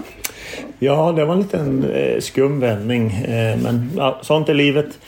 [0.78, 3.10] Ja, det var en liten eh, skum vändning.
[3.10, 4.98] Eh, men ja, sånt är livet.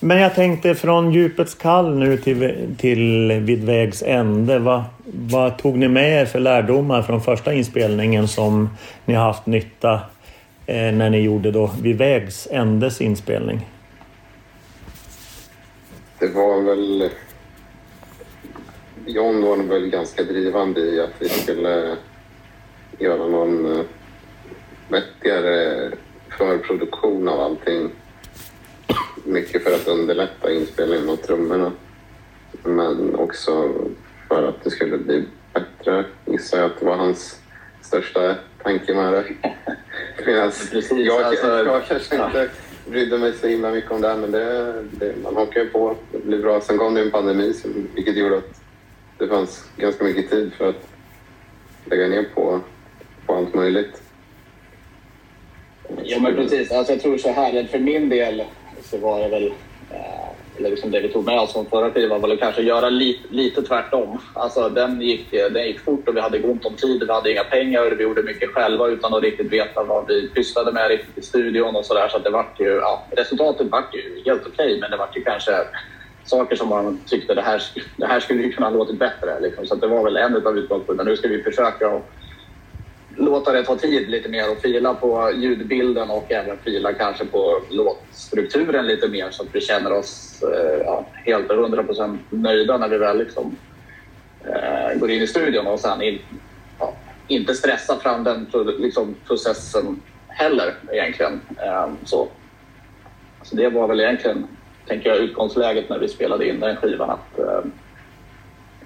[0.00, 4.58] Men jag tänkte från djupets kall nu till, till vid vägs ände.
[4.58, 8.68] Vad, vad tog ni med er för lärdomar från första inspelningen som
[9.04, 9.94] ni har haft nytta
[10.66, 13.68] eh, när ni gjorde då vid vägs ändes inspelning?
[16.18, 17.10] Det var väl...
[19.06, 21.96] John var väl ganska drivande i att vi skulle eh,
[22.98, 23.84] göra någon eh,
[24.94, 25.90] vettigare
[26.38, 27.90] förproduktion av allting.
[29.24, 31.72] Mycket för att underlätta inspelningen av trummorna.
[32.62, 33.74] Men också
[34.28, 37.40] för att det skulle bli bättre, gissar jag att det var hans
[37.82, 39.24] största tanke med det.
[40.26, 40.52] Medan
[40.90, 42.48] jag, alltså, jag kanske inte
[42.86, 45.96] brydde mig så himla mycket om det, men det, det, man hakar ju på.
[46.12, 46.60] Det blir bra.
[46.60, 47.54] Sen kom det en pandemi,
[47.94, 48.60] vilket gjorde att
[49.18, 50.88] det fanns ganska mycket tid för att
[51.84, 52.60] lägga ner på,
[53.26, 54.03] på allt möjligt.
[56.04, 56.72] Ja, men precis.
[56.72, 58.42] Alltså, jag tror så här, för min del
[58.82, 59.46] så var det väl
[59.90, 60.24] eh,
[60.56, 63.28] eller liksom det vi tog med oss från förra skivan var väl kanske göra lite,
[63.30, 64.18] lite tvärtom.
[64.34, 67.02] Alltså, den, gick, eh, den gick fort och vi hade ont om tid.
[67.06, 70.28] Vi hade inga pengar och vi gjorde mycket själva utan att riktigt veta vad vi
[70.28, 72.08] pysslade med riktigt i studion och sådär.
[72.08, 75.16] Så att det vart ju, ja, resultatet vart ju helt okej, okay, men det vart
[75.16, 75.52] ju kanske
[76.24, 77.62] saker som man tyckte det här,
[77.96, 79.40] det här skulle ju kunna ha låtit bättre.
[79.40, 79.66] Liksom.
[79.66, 81.10] Så det var väl en av utgångspunkterna.
[81.10, 82.10] Nu ska vi försöka och
[83.16, 87.62] låta det ta tid lite mer och fila på ljudbilden och även fila kanske på
[87.70, 92.78] låtstrukturen lite mer så att vi känner oss eh, ja, helt och hundra procent nöjda
[92.78, 93.56] när vi väl liksom,
[94.44, 96.18] eh, går in i studion och sen in,
[96.78, 96.94] ja,
[97.28, 98.46] inte stressa fram den
[98.78, 101.40] liksom, processen heller egentligen.
[101.62, 102.28] Eh, så.
[103.42, 104.46] så det var väl egentligen,
[104.86, 107.10] tänker jag, utgångsläget när vi spelade in den skivan.
[107.10, 107.64] Att, Eh,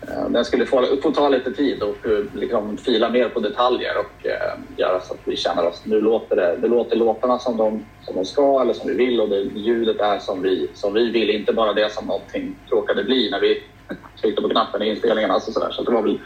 [0.03, 3.93] Eh, den skulle få, få ta lite tid och eh, liksom fila mer på detaljer
[3.99, 7.57] och eh, göra så att vi känner oss, nu låter det, det låter låtarna som
[7.57, 10.95] de, som de ska eller som vi vill och det ljudet är som vi, som
[10.95, 13.63] vi vill, inte bara det som någonting råkade bli när vi
[14.21, 15.31] tryckte på knappen i inspelningen.
[15.31, 15.71] Alltså så, där.
[15.71, 16.19] så det var väl...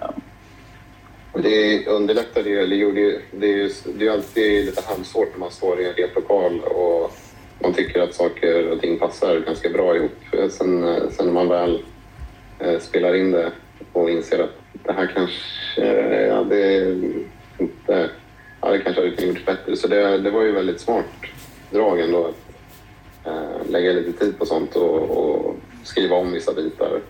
[0.00, 0.14] Ja.
[1.34, 5.50] Det underlättade ju, eller gjorde det är ju det är alltid lite halvsvårt när man
[5.50, 7.12] står i en replokal och
[7.58, 10.18] man tycker att saker och ting passar ganska bra ihop.
[10.32, 11.82] Sen, sen när man väl
[12.80, 13.52] spelar in det
[13.92, 15.86] och inser att det här kanske,
[16.26, 16.92] ja, det
[17.58, 18.10] inte,
[18.60, 19.76] ja, det kanske hade kunnat gjorts bättre.
[19.76, 21.04] Så det, det var ju väldigt smart
[21.70, 22.36] drag ändå att
[23.26, 27.00] äh, lägga lite tid på sånt och, och skriva om vissa bitar.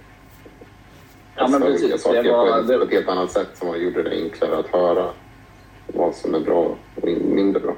[1.37, 2.02] Ja, men precis.
[2.02, 2.85] Saker det var, på, det...
[2.85, 5.11] ett helt annat sätt som gjorde det enklare att höra
[5.87, 7.74] vad som är bra och mindre bra.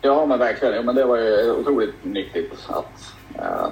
[0.00, 0.74] Ja, men verkligen.
[0.74, 3.68] Ja, men det var ju otroligt nyttigt att äh,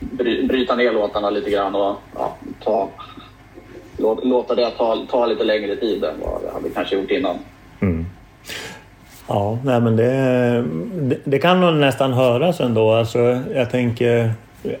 [0.00, 2.88] bry, bryta ner låtarna lite grann och ja, ta,
[3.96, 7.36] lå, låta det ta, ta lite längre tid än vad det hade kanske gjort innan.
[7.80, 8.06] Mm.
[9.28, 10.12] Ja, nej men det,
[10.94, 12.92] det, det, kan nog nästan höras ändå.
[12.92, 14.32] Alltså, jag tänker,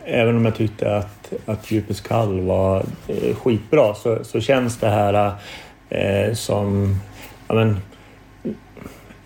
[0.04, 4.88] även om jag tyckte att, att Djupets kall var eh, skitbra så, så känns det
[4.88, 5.32] här
[5.90, 6.96] eh, som
[7.48, 7.76] ja, men,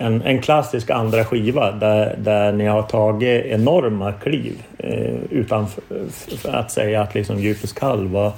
[0.01, 5.67] en, en klassisk andra skiva där, där ni har tagit enorma kliv eh, utan
[6.45, 8.33] att säga att liksom Djupets kall var,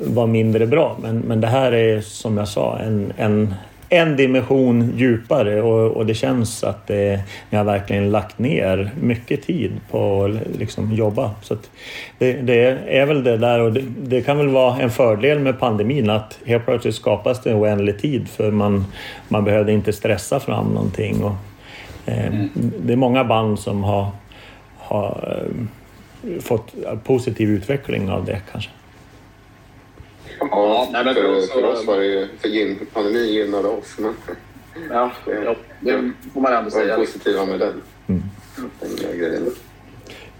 [0.00, 0.96] var mindre bra.
[1.02, 3.54] Men, men det här är som jag sa en, en,
[3.88, 7.20] en dimension djupare och, och det känns att det,
[7.50, 11.30] ni har verkligen lagt ner mycket tid på att liksom jobba.
[11.42, 11.56] Så
[12.18, 15.60] det, det, är väl det där och det, det, kan väl vara en fördel med
[15.60, 18.84] pandemin att helt plötsligt skapas det oändlig tid för man,
[19.28, 21.24] man behövde inte stressa fram någonting.
[21.24, 21.34] Och,
[22.06, 22.48] eh, mm.
[22.78, 24.10] Det är många band som har,
[24.76, 25.42] har
[26.22, 26.74] eh, fått
[27.04, 28.70] positiv utveckling av det kanske.
[30.58, 32.28] Ja, nej, men för, för, för oss var det ju...
[32.38, 33.96] För pandemin gynnade oss.
[33.98, 34.14] Men,
[34.90, 35.10] ja,
[35.44, 36.96] ja, det får man ändå säga.
[36.96, 38.22] positiva med den, mm.
[38.80, 39.50] den grejen.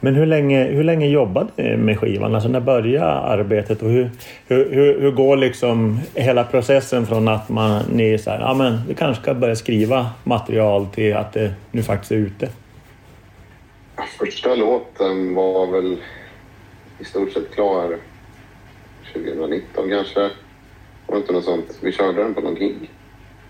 [0.01, 2.35] Men hur länge, hur länge jobbade ni med skivan?
[2.35, 4.11] Alltså när började arbetet och hur,
[4.47, 8.95] hur, hur, hur går liksom hela processen från att man, ni säger ja men vi
[8.95, 12.49] kanske ska börja skriva material till att det nu faktiskt är ute?
[14.19, 15.97] Första låten var väl
[16.99, 17.97] i stort sett klar
[19.13, 20.21] 2019 kanske.
[21.07, 21.79] Var det inte något sånt?
[21.81, 22.91] Vi körde den på någon gig.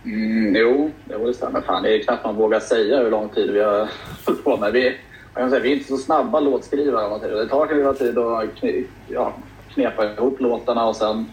[0.05, 1.61] Mm, jo, det var det stämmer.
[1.61, 3.89] Fan, det är knappt man vågar säga hur lång tid vi har
[4.27, 4.73] hållit på med.
[4.73, 7.29] Vi, jag kan säga, vi är inte så snabba låtskrivare.
[7.29, 9.33] Det tar lite tid att kne, ja,
[9.75, 11.27] knepa ihop låtarna och sen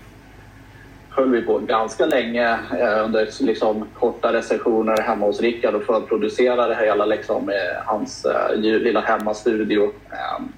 [1.10, 6.76] höll vi på ganska länge eh, under liksom, korta sessioner hemma hos Rickard och förproducerade
[6.76, 9.84] det hela liksom, med hans eh, lilla hemmastudio.
[10.12, 10.52] Ehm,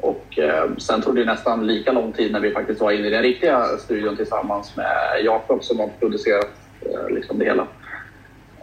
[0.00, 3.10] och eh, sen tog det nästan lika lång tid när vi faktiskt var inne i
[3.10, 7.66] den riktiga studion tillsammans med Jakob som har producerat eh, liksom det hela.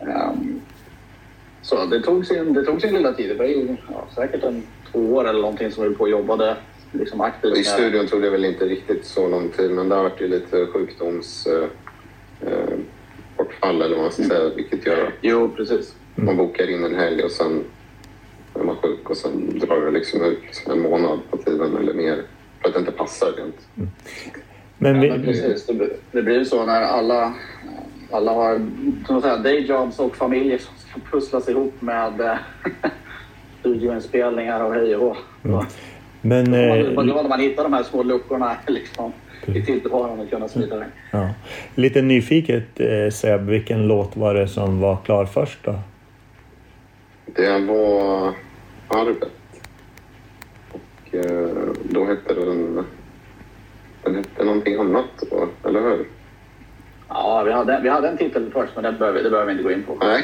[0.02, 0.62] Um,
[1.62, 3.30] så det tog, sin, det tog sin lilla tid.
[3.30, 6.56] Det var ju ja, säkert en två år eller någonting som vi på och jobbade
[6.92, 7.58] liksom aktivt.
[7.58, 10.28] I studion tog det väl inte riktigt så lång tid men det har varit ju
[10.28, 11.72] lite sjukdomsbortfall
[13.62, 15.96] eh, eh, eller vad man ska säga, vilket gör att jo, precis.
[16.16, 17.64] man bokar in en helg och sen
[18.60, 22.22] är man sjuk och sen drar det liksom ut en månad på tiden eller mer
[22.62, 23.68] för att det inte passar rent.
[23.78, 23.90] Mm.
[24.78, 25.08] Men, vi...
[25.08, 25.68] ja, men precis,
[26.12, 27.34] det, blir ju så när alla,
[28.12, 28.62] alla har
[29.08, 32.38] som säga, dayjobs och familjer som ska pusslas ihop med eh,
[33.60, 35.66] studioinspelningar och hej och mm.
[36.22, 39.14] Men, man, man är glad när man hittar de här små luckorna liksom,
[39.46, 40.88] i tillvaron och kunna smita iväg.
[41.12, 41.30] Ja.
[41.76, 45.76] Lite nyfiket eh, Seb, vilken låt var det som var klar först då?
[47.26, 48.34] Det var
[48.88, 49.32] Arvet.
[50.72, 52.86] Och eh, då hette den...
[54.04, 56.08] Den hette någonting annat då, eller hur?
[57.10, 59.64] Ja, vi hade, vi hade en titel först, men den behöver, det behöver vi inte
[59.64, 59.98] gå in på.
[60.02, 60.24] Nej.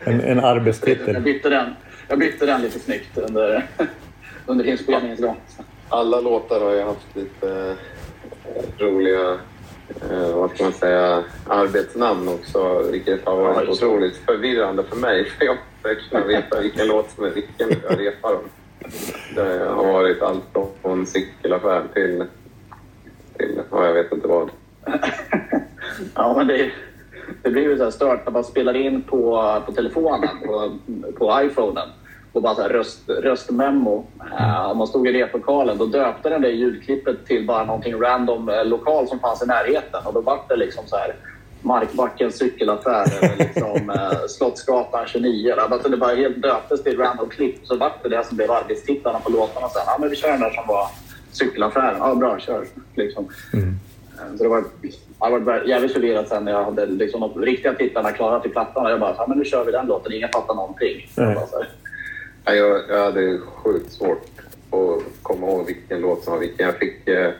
[0.00, 1.14] en, en arbetstitel.
[1.14, 1.74] Jag bytte, den,
[2.08, 3.66] jag bytte den lite snyggt under,
[4.46, 5.36] under inspelningens gång.
[5.88, 7.76] Alla låtar har ju haft lite
[8.44, 9.38] eh, roliga
[10.10, 15.24] eh, vad ska man säga, arbetsnamn också, vilket har varit ja, otroligt förvirrande för mig.
[15.24, 18.42] För jag jag kunna veta vilken låt som är vilken jag repar dem.
[19.34, 20.42] Det har varit allt
[20.82, 22.24] från cykelaffär till,
[23.38, 24.50] till ja, jag vet inte vad.
[26.14, 26.70] Ja, men det,
[27.42, 30.78] det blir ju så här stört när man spelar in på, på telefonen, på,
[31.18, 31.88] på iPhonen
[32.32, 34.06] och bara så här röst, röstmemo.
[34.40, 38.48] Uh, om man stod i replokalen då döpte den det ljudklippet till bara någonting random
[38.48, 41.14] eh, lokal som fanns i närheten och då var det liksom så här
[41.62, 45.52] Markbackens cykelaffär eller liksom uh, Slottsgatan 29.
[45.52, 49.18] Alltså det bara helt döptes till random klipp så vart det det som blev arbetstittarna
[49.18, 49.82] på låtarna sen.
[49.86, 50.86] Ja, men vi kör den där som var
[51.32, 51.96] cykelaffären.
[51.98, 52.66] Ja, bra, kör.
[52.94, 53.28] Liksom.
[53.52, 53.74] Mm.
[54.36, 54.64] Så det var,
[55.20, 58.84] jag var jävligt förvirrad sen när jag hade liksom de riktiga tittarna klara till plattan.
[58.84, 60.12] Och jag bara, ja, men nu kör vi den låten.
[60.12, 61.10] Ingen fattar någonting.
[61.16, 61.38] Mm.
[62.44, 64.26] Ja, jag, jag hade sjukt svårt
[64.70, 66.66] att komma ihåg vilken låt som var vilken.
[66.66, 67.30] Jag fick eh,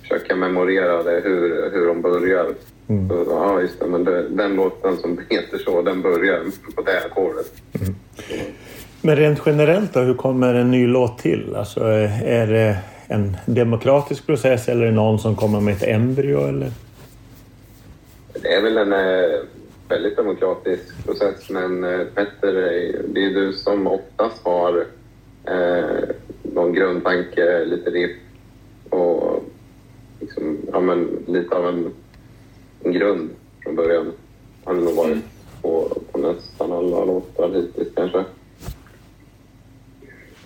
[0.00, 2.54] försöka memorera det, hur, hur de börjar.
[2.88, 3.08] Mm.
[3.08, 3.86] Så, ja, just det.
[3.86, 6.40] Men det, den låten som heter så, den börjar
[6.76, 7.52] på det ackordet.
[7.80, 7.94] Mm.
[9.02, 11.54] Men rent generellt då, hur kommer en ny låt till?
[11.56, 11.80] Alltså,
[12.24, 16.48] är det en demokratisk process eller är det någon som kommer med ett embryo?
[16.48, 16.70] Eller?
[18.32, 19.40] Det är väl en eh,
[19.88, 22.52] väldigt demokratisk process men eh, Petter,
[23.08, 24.84] det är du som oftast har
[25.44, 26.08] eh,
[26.42, 28.16] någon grundtanke, lite riff
[28.90, 29.44] och
[30.20, 31.92] liksom, ja, men, lite av en
[32.92, 33.30] grund
[33.62, 34.12] från början.
[34.64, 35.22] Har det nog varit mm.
[35.62, 38.24] på, på nästan alla låtar hittills kanske.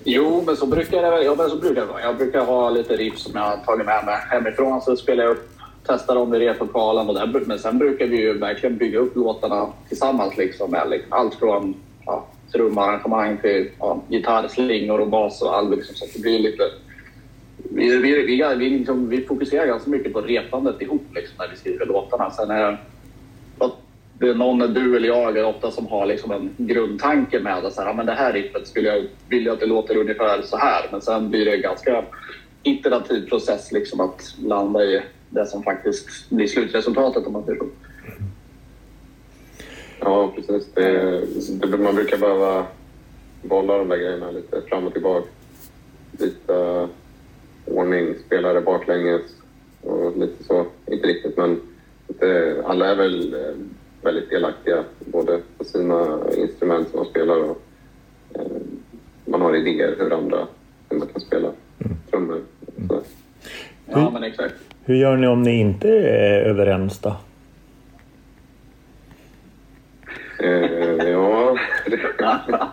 [0.05, 2.03] Jo, men så brukar det, ja, men så brukar det vara.
[2.03, 4.83] Jag brukar ha lite riff som jag har tagit med mig hemifrån.
[4.83, 5.51] Så spelar jag upp,
[5.87, 7.09] testar dem i replokalen.
[7.09, 10.37] Och där, men sen brukar vi ju verkligen bygga upp låtarna tillsammans.
[10.37, 11.75] Liksom, med liksom, allt från
[12.07, 15.71] ja, trumarrangemang till ja, gitarr, slingor och bas och allt.
[15.71, 16.63] Liksom, så det blir lite...
[17.71, 21.57] Vi, vi, vi, vi, liksom, vi fokuserar ganska mycket på repandet ihop liksom, när vi
[21.57, 22.31] skriver låtarna.
[22.31, 22.79] Sen är
[24.21, 27.77] det är någon, du eller jag, är ofta som har liksom en grundtanke med att
[27.77, 30.89] ja, det här riffet skulle jag vilja att det låter ungefär så här.
[30.93, 32.05] Men sen blir det en ganska
[32.63, 37.67] iterativ process liksom att landa i det som faktiskt blir slutresultatet om man säger så.
[40.01, 40.73] Ja, precis.
[40.75, 41.21] Det,
[41.67, 42.67] det, man brukar behöva
[43.43, 45.29] bolla de där grejerna lite fram och tillbaka.
[46.13, 46.89] Byta
[47.71, 49.23] ordning, spela det baklänges
[49.83, 50.67] och lite så.
[50.87, 51.61] Inte riktigt, men
[52.07, 53.37] det, alla är väl
[54.03, 57.63] väldigt delaktiga både på sina instrument som man spelar och
[58.35, 58.43] eh,
[59.25, 60.47] man har idéer hur andra
[60.89, 61.97] hur man kan spela mm.
[62.11, 62.41] trummor.
[62.79, 63.03] Mm.
[63.87, 64.55] Ja, men exakt.
[64.85, 67.17] Hur gör ni om ni inte är överens då?
[70.43, 71.57] Eh, ja...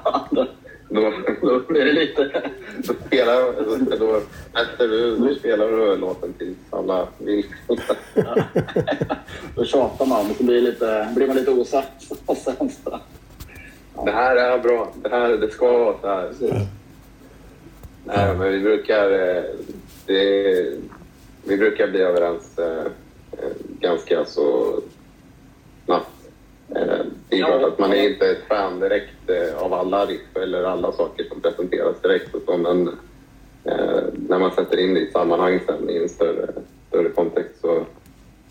[1.73, 2.51] Blir det lite...
[2.77, 4.21] Då spelar då,
[4.61, 7.45] efter du, du spelar du låten tills alla vill.
[8.13, 8.35] Ja.
[9.55, 12.11] Då tjatar man och så blir, lite, blir man lite osams.
[12.25, 12.99] Och sen så.
[13.95, 14.03] Ja.
[14.05, 14.93] Det här är bra.
[15.03, 16.67] Det, här, det ska vara så här.
[18.05, 19.11] Nej, men vi brukar...
[19.11, 19.43] Eh,
[20.05, 20.73] det,
[21.43, 22.85] vi brukar bli överens eh,
[23.31, 23.49] eh,
[23.79, 24.79] ganska så.
[27.41, 30.91] Är klart att man är inte ett fan direkt eh, av alla riff eller alla
[30.91, 32.35] saker som presenteras direkt.
[32.47, 32.87] Men
[33.63, 36.47] eh, när man sätter in det i sammanhang sen i en större,
[36.87, 37.85] större kontext så,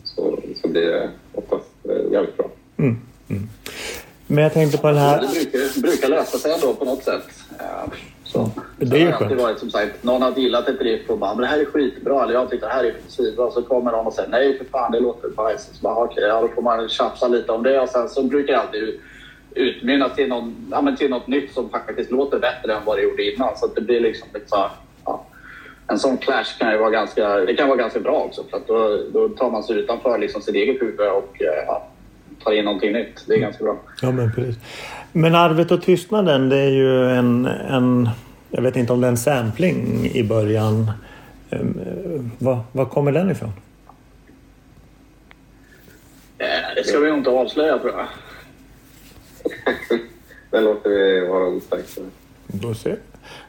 [0.04, 2.50] så, så blir det oftast eh, jävligt bra.
[2.76, 2.96] Mm.
[3.28, 3.48] Mm.
[4.26, 5.20] Men jag tänkte på den här...
[5.20, 7.22] Det brukar, brukar lösa sig ändå på något sätt.
[8.36, 8.50] Så.
[8.76, 9.40] Det är ju skönt.
[9.40, 12.22] Varit, som sagt, någon har gillat ett riff och bara “men det här är skitbra”
[12.22, 14.92] eller “jag tycker det här är svinbra” så kommer någon och säger “nej för fan
[14.92, 15.70] det låter bajs”.
[15.72, 18.22] Så bara okej, okay, ja, då får man tjafsa lite om det och sen så
[18.22, 19.00] brukar det alltid
[19.54, 23.32] utmynna till, någon, ja, till något nytt som faktiskt låter bättre än vad det gjorde
[23.32, 23.56] innan.
[23.56, 24.70] Så det blir liksom lite så
[25.04, 25.26] ja,
[25.88, 28.66] En sån clash kan ju vara ganska, det kan vara ganska bra också för att
[28.66, 31.88] då, då tar man sig utanför liksom sitt eget huvud och eh, ja,
[32.44, 33.24] tar in någonting nytt.
[33.26, 33.76] Det är ganska bra.
[34.02, 34.56] Ja, men precis.
[35.12, 38.08] Men Arvet och tystnaden, det är ju en, en
[38.50, 40.90] jag vet inte om det är en sampling i början.
[41.50, 43.52] Ehm, var, var kommer den ifrån?
[46.38, 48.06] Eh, det ska vi inte avslöja tror jag.
[50.50, 51.98] det låter vi vara osagt.
[52.46, 52.96] Då ser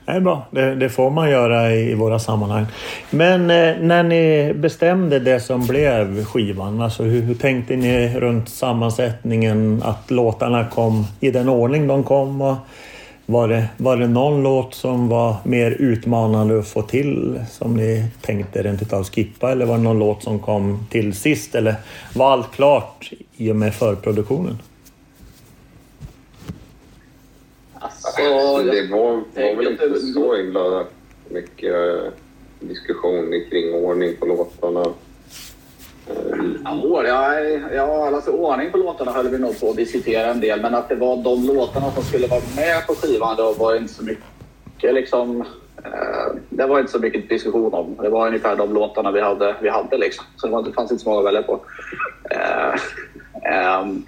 [0.06, 0.46] det är bra.
[0.52, 2.66] Det, det, får man göra i, i våra sammanhang.
[3.10, 8.50] Men eh, när ni bestämde det som blev skivan, alltså hur, hur, tänkte ni runt
[8.50, 9.82] sammansättningen?
[9.86, 12.42] Att låtarna kom i den ordning de kom?
[12.42, 12.56] Och
[13.30, 18.06] var, det, var det någon låt som var mer utmanande att få till som ni
[18.22, 19.52] tänkte rent utav skippa?
[19.52, 21.56] Eller var det någon låt som kom till sist?
[21.56, 21.76] Eller
[22.16, 24.58] var allt klart i och med förproduktionen?
[27.74, 30.86] Alltså, det var, var väl inte så himla
[31.30, 32.12] mycket eh,
[32.60, 34.94] diskussion kring ordning på låtarna.
[36.64, 37.40] Ja,
[37.74, 40.90] ja, alltså ordning på låtarna höll vi nog på att diskutera en del, men att
[40.90, 44.94] det var de låtarna som skulle vara med på skivan, det var inte så mycket
[44.94, 45.42] liksom...
[45.84, 47.96] Eh, det var inte så mycket diskussion om.
[48.02, 49.56] Det var ungefär de låtarna vi hade.
[49.62, 50.26] Vi hade liksom.
[50.36, 51.60] Så det, var, det fanns inte så många att välja på.
[52.30, 52.76] Eh,
[53.54, 54.04] ehm,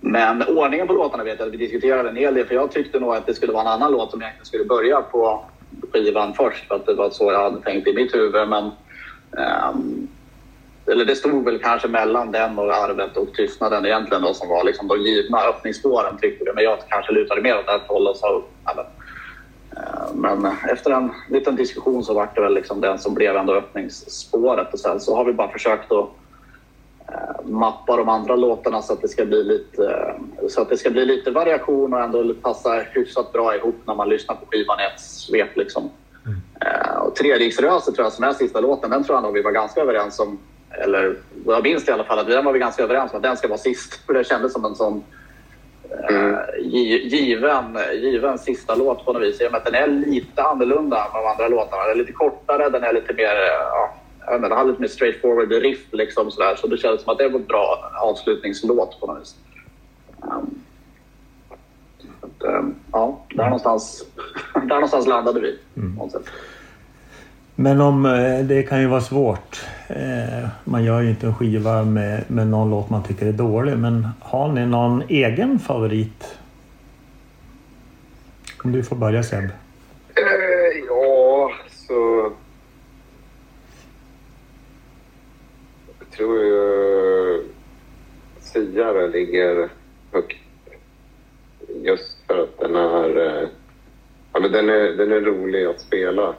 [0.00, 2.46] men ordningen på låtarna vet jag att vi diskuterade en hel del.
[2.46, 5.02] För jag tyckte nog att det skulle vara en annan låt som egentligen skulle börja
[5.02, 5.44] på
[5.92, 6.68] skivan först.
[6.68, 8.48] För att det var så jag hade tänkt i mitt huvud.
[8.48, 8.70] Men,
[9.38, 10.08] ehm,
[10.86, 14.64] eller det stod väl kanske mellan den och Arvet och Tystnaden egentligen då, som var
[14.64, 16.52] liksom de givna öppningsspåren tyckte vi.
[16.52, 18.16] Men jag kanske lutade mer åt det hållet.
[18.16, 23.14] Så, eller, uh, men efter en liten diskussion så var det väl liksom den som
[23.14, 24.72] blev ändå öppningsspåret.
[24.72, 26.08] Och sen så har vi bara försökt att
[27.10, 30.76] uh, mappa de andra låtarna så att det ska bli lite, uh, så att det
[30.76, 34.80] ska bli lite variation och ändå passa hyfsat bra ihop när man lyssnar på skivan
[34.80, 35.56] i ett svep.
[35.56, 35.90] Liksom.
[36.26, 36.40] Mm.
[36.64, 39.52] Uh, och Treriksröset tror jag som är sista låten, den tror jag nog vi var
[39.52, 40.38] ganska överens om
[40.74, 41.16] eller
[41.46, 43.48] jag minns i alla fall att den var vi ganska överens om att den ska
[43.48, 44.06] vara sist.
[44.06, 45.04] För det kändes som en sån
[46.08, 46.36] mm.
[47.00, 49.40] given, given sista låt på något vis.
[49.40, 51.82] I och med att den är lite annorlunda än de andra låtarna.
[51.82, 53.34] Den är lite kortare, den är lite mer...
[54.26, 56.56] Ja, den har lite mer straightforward riff liksom sådär.
[56.56, 59.36] Så det kändes som att det var en bra avslutningslåt på något vis.
[60.22, 60.62] Um,
[62.20, 64.04] att, um, ja, där någonstans,
[64.54, 65.58] där någonstans landade vi.
[65.76, 65.98] Mm.
[67.62, 69.64] Men om, eh, det kan ju vara svårt.
[69.88, 73.76] Eh, man gör ju inte en skiva med, med någon låt man tycker är dålig.
[73.76, 76.38] Men har ni någon egen favorit?
[78.64, 79.44] Om du får börja Seb.
[79.44, 79.50] Eh,
[80.88, 82.32] ja, så...
[85.98, 87.44] Jag tror ju
[88.40, 89.68] Sia ligger
[90.12, 90.38] högt.
[91.82, 93.48] Just för att den är...
[94.32, 96.34] Ja, men den, är den är rolig att spela.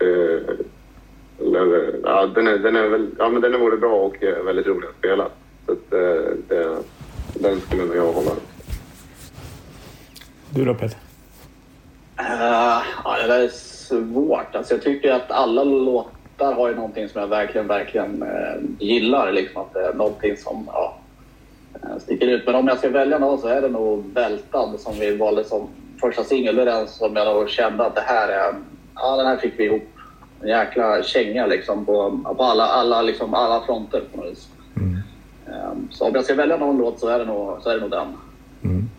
[0.00, 0.54] Eh,
[2.04, 4.88] ja, den, är, den, är väl, ja, men den är både bra och väldigt rolig
[4.88, 5.28] att spela.
[5.66, 6.76] Så att, eh, det,
[7.34, 8.30] den skulle nog jag hålla.
[10.50, 10.98] Du då Peter?
[12.20, 14.54] Uh, ja, det är svårt.
[14.54, 19.32] Alltså, jag tycker att alla låtar har ju någonting som jag verkligen, verkligen uh, gillar.
[19.32, 20.98] Liksom, att det är någonting som ja,
[21.98, 22.46] sticker ut.
[22.46, 25.68] Men om jag ska välja någon så är det nog Bältad som vi valde som
[26.00, 26.56] första singel.
[26.56, 28.54] Det är den som jag nog kände att det här är
[29.00, 29.88] ja, den här fick vi ihop.
[30.42, 34.48] En jäkla känga liksom på, på alla, alla, liksom, alla fronter på något vis.
[34.76, 34.98] Mm.
[35.46, 37.80] Um, så om jag ska välja någon låt så är det nog, så är det
[37.80, 38.06] nog den.
[38.62, 38.90] Mm.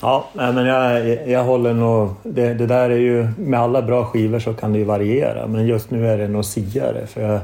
[0.00, 2.10] Ja, men jag, jag håller nog...
[2.22, 3.28] Det, det, där är ju...
[3.38, 5.46] Med alla bra skivor så kan det ju variera.
[5.46, 7.06] Men just nu är det nog siare.
[7.06, 7.40] För jag,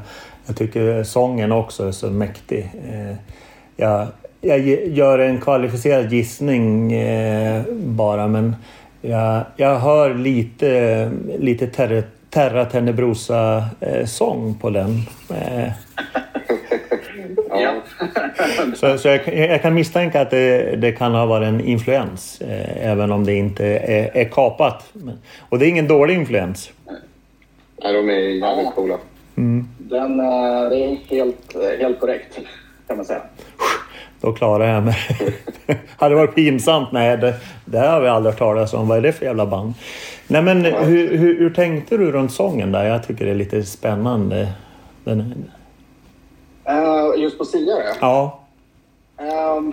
[0.46, 2.70] jag tycker sången också är så mäktig.
[2.92, 3.16] Eh,
[3.76, 4.06] jag,
[4.40, 8.56] jag gör en kvalificerad gissning eh, bara men
[9.04, 15.02] jag, jag hör lite, lite terra, terra Tenebrosa-sång eh, på den.
[15.30, 15.68] Eh.
[17.48, 17.74] ja.
[18.74, 22.90] så, så jag, jag, kan misstänka att det, det, kan ha varit en influens, eh,
[22.90, 24.92] även om det inte är, är kapat.
[25.38, 26.70] Och det är ingen dålig influens.
[27.82, 28.98] Nej, de är jävligt coola.
[29.36, 29.68] Mm.
[29.78, 32.38] Den, eh, det är helt, helt korrekt,
[32.86, 33.22] kan man säga.
[34.24, 34.96] Då klarar jag mig.
[35.96, 36.92] hade det varit pinsamt?
[36.92, 38.88] Nej, det, det har vi aldrig hört talas om.
[38.88, 39.74] Vad är det för jävla band?
[40.28, 42.84] Nej, men hur, hur, hur, tänkte du runt sången där?
[42.84, 44.48] Jag tycker det är lite spännande.
[45.04, 45.44] Den...
[46.68, 47.76] Uh, just på Sia?
[48.00, 48.40] Ja.
[49.18, 49.72] Um,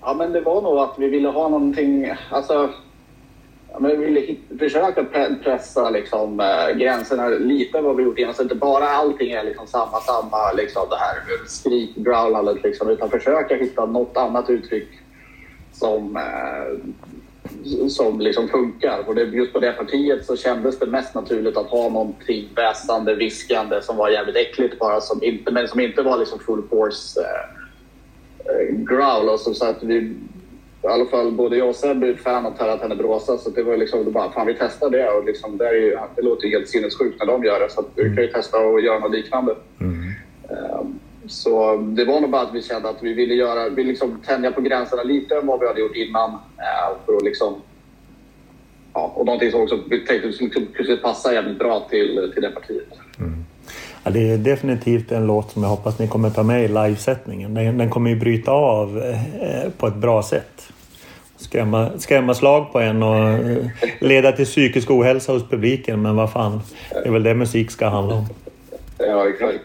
[0.00, 2.12] ja, men det var nog att vi ville ha någonting...
[2.30, 2.70] Alltså,
[3.78, 5.04] men vi liksom ville försöka
[5.44, 8.34] pressa liksom, äh, gränserna lite vad vi gjort innan.
[8.34, 12.62] Så inte bara allting är liksom samma, samma, liksom det här skrik-growlandet.
[12.62, 14.88] Liksom, utan försöka hitta något annat uttryck
[15.72, 16.78] som, äh,
[17.88, 19.04] som liksom funkar.
[19.06, 23.14] Och det, just på det partiet så kändes det mest naturligt att ha någonting väsande,
[23.14, 27.20] viskande som var jävligt äckligt bara, som inte, men som inte var liksom full force
[27.20, 29.28] äh, growl.
[29.28, 30.16] Och som så att vi
[30.86, 33.76] i alla fall både jag och Seb är fan av Terra Tenebrosa så det var
[33.76, 36.50] liksom det bara, fan vi testar det och liksom, det, är ju, det låter ju
[36.50, 39.12] helt sinnessjukt när de gör det så att vi kan ju testa och göra något
[39.12, 39.54] liknande.
[39.80, 40.12] Mm.
[40.80, 44.20] Um, så det var nog bara att vi kände att vi ville göra, vi liksom
[44.26, 46.30] tänja på gränserna lite än vad vi hade gjort innan.
[46.30, 47.54] Uh, för att liksom,
[48.94, 52.88] ja, och någonting som också vi tänkte skulle passa jävligt bra till, till det partiet.
[53.18, 53.44] Mm.
[54.04, 57.54] Ja, det är definitivt en låt som jag hoppas ni kommer ta med i livesättningen.
[57.54, 60.72] Den, den kommer ju bryta av eh, på ett bra sätt
[61.46, 63.66] skrämma, skrämma slag på en och eh,
[64.00, 66.02] leda till psykisk ohälsa hos publiken.
[66.02, 68.26] Men vad fan, det är väl det musik ska handla om.
[68.98, 69.60] Ja, exakt.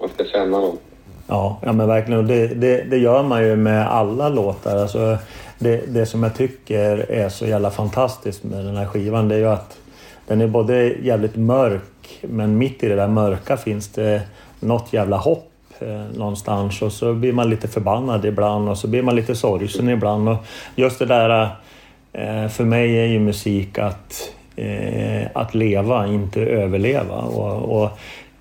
[0.00, 0.78] Man ska känna någon.
[1.26, 2.26] Ja, ja men verkligen.
[2.26, 4.76] Det, det, det, gör man ju med alla låtar.
[4.76, 5.18] Alltså,
[5.58, 9.38] det, det som jag tycker är så jävla fantastiskt med den här skivan det är
[9.38, 9.78] ju att
[10.26, 14.22] den är både jävligt mörk men mitt i det där mörka finns det
[14.60, 15.49] något jävla hopp
[15.80, 19.88] eh, någonstans och så blir man lite förbannad ibland och så blir man lite sorgsen
[19.88, 20.28] ibland.
[20.28, 20.44] Och
[20.76, 21.50] just det där
[22.12, 27.16] Eh, för mig är ju musik att, eh, att leva, inte överleva.
[27.16, 27.90] Och, och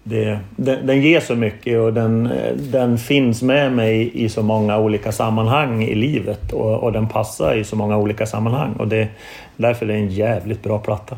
[0.04, 4.80] det, den, den, ger så mycket och den, den finns med mig i så många
[4.80, 8.74] olika sammanhang i livet och, och den passar i så många olika sammanhang.
[8.80, 9.08] Och det,
[9.56, 11.18] därför är det en jävligt bra platta.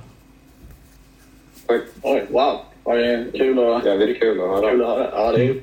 [2.01, 2.57] Oj, wow!
[2.83, 2.97] Vad
[3.33, 4.71] kul att, Jävligt kul att höra.
[4.71, 5.07] Kul att höra.
[5.15, 5.55] Ja, det, är,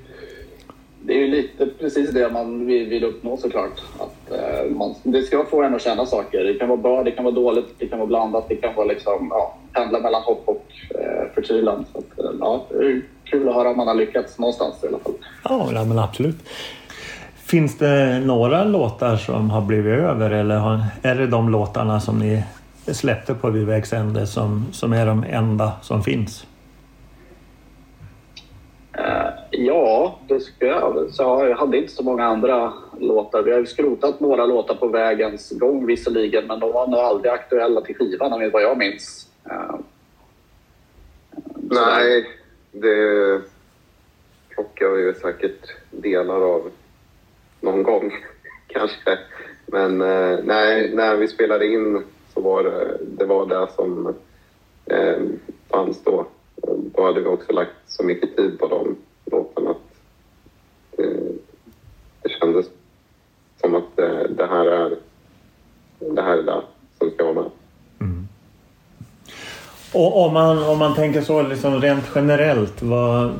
[1.03, 3.81] det är ju lite precis det man vill, uppnå såklart.
[3.99, 6.45] Att, eh, man, det ska få en att känna saker.
[6.45, 8.87] Det kan vara bra, det kan vara dåligt, det kan vara blandat, det kan vara
[8.87, 11.85] liksom, ja, pendla mellan hopp och eh, förtvivlan.
[11.93, 12.67] Så att, eh, ja,
[13.25, 15.15] kul att höra om man har lyckats någonstans i alla fall.
[15.45, 16.37] Ja, men absolut.
[17.45, 22.19] Finns det några låtar som har blivit över eller har, är det de låtarna som
[22.19, 22.43] ni
[22.87, 26.47] släppte på Vid vägs ände som, som är de enda som finns?
[29.01, 33.43] Uh, ja, det ska jag så Jag hade inte så många andra låtar.
[33.43, 37.81] Vi har skrotat några låtar på vägens gång visserligen, men de var nog aldrig aktuella
[37.81, 39.29] till skivan, vad jag minns.
[39.51, 39.77] Uh,
[41.71, 42.27] Nej,
[42.73, 43.41] det
[44.49, 46.71] plockar vi säkert delar av
[47.61, 48.13] någon gång
[48.67, 49.19] kanske.
[49.67, 52.03] Men uh, nej, när vi spelade in
[52.35, 54.15] så var det det, var det som
[54.87, 55.23] eh,
[55.71, 56.27] fanns då.
[56.99, 58.97] Då hade vi också lagt så mycket tid på de
[59.31, 59.77] låtarna att
[60.97, 61.33] det,
[62.23, 62.67] det kändes
[63.61, 64.97] som att det, det, här är
[66.15, 66.63] det här är det
[66.99, 67.51] som ska vara med.
[68.01, 68.29] Mm.
[69.93, 73.33] Och om man, om man tänker så liksom rent generellt, vad,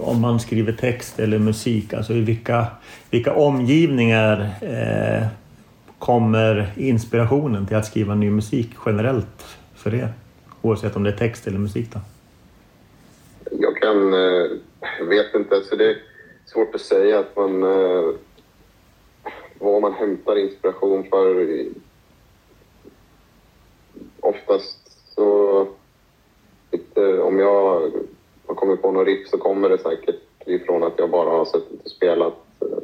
[0.00, 2.66] om man skriver text eller musik, alltså i vilka,
[3.10, 5.26] vilka omgivningar eh,
[5.98, 10.12] kommer inspirationen till att skriva ny musik generellt för er?
[10.62, 12.00] Oavsett om det är text eller musik då?
[13.96, 14.14] Men.
[14.14, 14.50] Eh,
[14.98, 15.56] jag vet inte.
[15.56, 16.02] Alltså det är
[16.46, 17.62] svårt att säga att man...
[17.62, 18.10] Eh,
[19.58, 21.64] vad man hämtar inspiration för.
[24.20, 25.66] Oftast så...
[27.22, 27.90] Om jag
[28.46, 31.84] har kommit på något riff så kommer det säkert ifrån att jag bara har suttit
[31.84, 32.78] och spelat eh,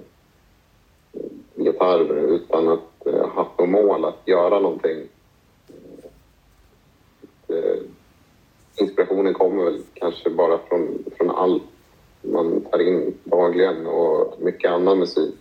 [1.54, 5.08] gitarr utan att ha haft något mål att göra någonting.
[7.46, 7.82] Det,
[8.82, 11.62] inspirationen kommer väl kanske bara från, från allt
[12.20, 15.34] man tar in dagligen och mycket annan musik.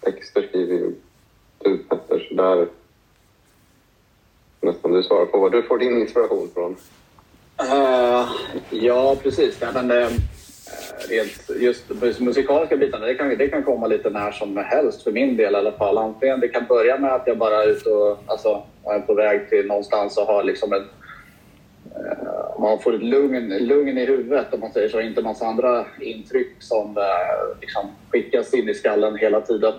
[0.00, 0.94] Texter skriver ju
[1.58, 2.68] typ du Petter, så där
[4.60, 6.76] nästan du svarar på var du får din inspiration från.
[7.60, 8.28] Uh,
[8.70, 9.58] ja, precis.
[9.60, 10.08] Ja, men, uh eh,
[11.08, 15.36] rent just musikaliska bitarna, det kan, det kan komma lite när som helst för min
[15.36, 15.98] del i alla fall.
[15.98, 19.48] Antingen det kan börja med att jag bara är ute och alltså, är på väg
[19.48, 20.84] till någonstans och har liksom en
[21.94, 25.86] eh, man får ett lugn, lugn i huvudet om man säger så, inte massa andra
[26.00, 29.74] intryck som eh, liksom skickas in i skallen hela tiden.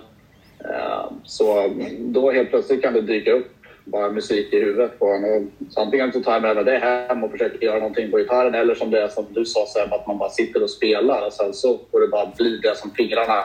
[0.64, 3.57] Eh, så då helt plötsligt kan det dyka upp
[3.90, 5.50] bara musik i huvudet på en.
[5.70, 8.54] Så antingen så tar jag med mig det hem och försöker göra någonting på gitarren
[8.54, 11.54] eller som det som du sa Seb, att man bara sitter och spelar och sen
[11.54, 13.44] så får det bara bli det som fingrarna...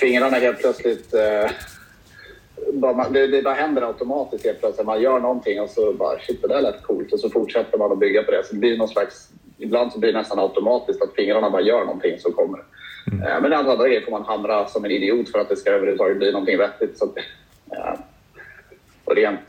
[0.00, 1.14] Fingrarna helt plötsligt...
[1.14, 1.50] Eh,
[2.72, 4.86] bara, det, det bara händer automatiskt helt plötsligt.
[4.86, 7.92] Man gör någonting och så bara shit, det där lät coolt och så fortsätter man
[7.92, 8.44] att bygga på det.
[8.44, 9.28] Så det blir någon slags,
[9.58, 12.64] ibland så blir det nästan automatiskt att fingrarna bara gör någonting så kommer det.
[13.12, 13.28] Mm.
[13.28, 16.18] Eh, men andra grejer får man hamra som en idiot för att det ska överhuvudtaget
[16.18, 16.98] bli någonting vettigt.
[16.98, 17.08] Så,
[17.70, 17.98] ja.
[19.06, 19.40] Rent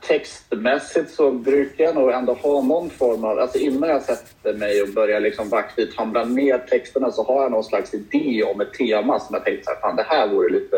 [0.00, 3.38] textmässigt så brukar jag nog ändå ha någon form av...
[3.38, 7.50] Alltså innan jag sätter mig och börjar liksom aktivt hamra ner texterna så har jag
[7.50, 10.52] någon slags idé om ett tema som jag tänkte så här, fan det här vore
[10.52, 10.76] lite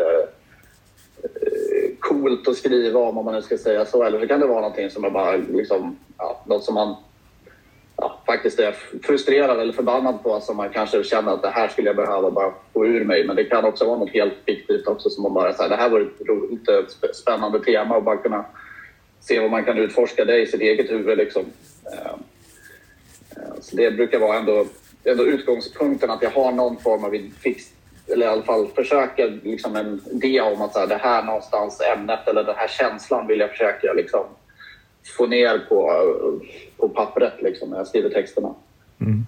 [1.23, 4.03] eh, coolt att skriva om, om man nu ska säga så.
[4.03, 6.95] Eller så kan det vara någonting som är bara liksom, ja, något som man
[8.01, 11.89] ja, faktiskt är frustrerad eller förbannad på som man kanske känner att det här skulle
[11.89, 13.27] jag behöva bara få ur mig.
[13.27, 15.89] Men det kan också vara något helt fiktivt också som man bara säger det här
[15.89, 16.69] var ett roligt,
[17.13, 18.45] spännande tema och bara kunna
[19.19, 21.17] se vad man kan utforska det i sitt eget huvud.
[21.17, 21.45] Liksom.
[21.85, 22.23] Ehm,
[23.35, 24.65] ehm, så det brukar vara ändå,
[25.03, 27.63] ändå utgångspunkten att jag har någon form av fix,
[28.07, 31.81] eller i alla fall försöker liksom en idé om att så här, det här någonstans
[31.81, 34.25] ämnet eller den här känslan vill jag försöka liksom,
[35.17, 35.91] få ner på,
[36.77, 38.53] på pappret liksom, när jag skriver texterna.
[39.01, 39.25] Mm.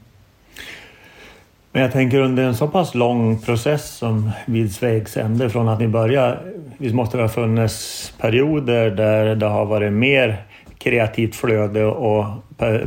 [1.71, 5.79] Men jag tänker under en så pass lång process som vid Svegs ände från att
[5.79, 6.39] ni började.
[6.77, 10.43] Visst måste det ha funnits perioder där det har varit mer
[10.77, 12.25] kreativt flöde och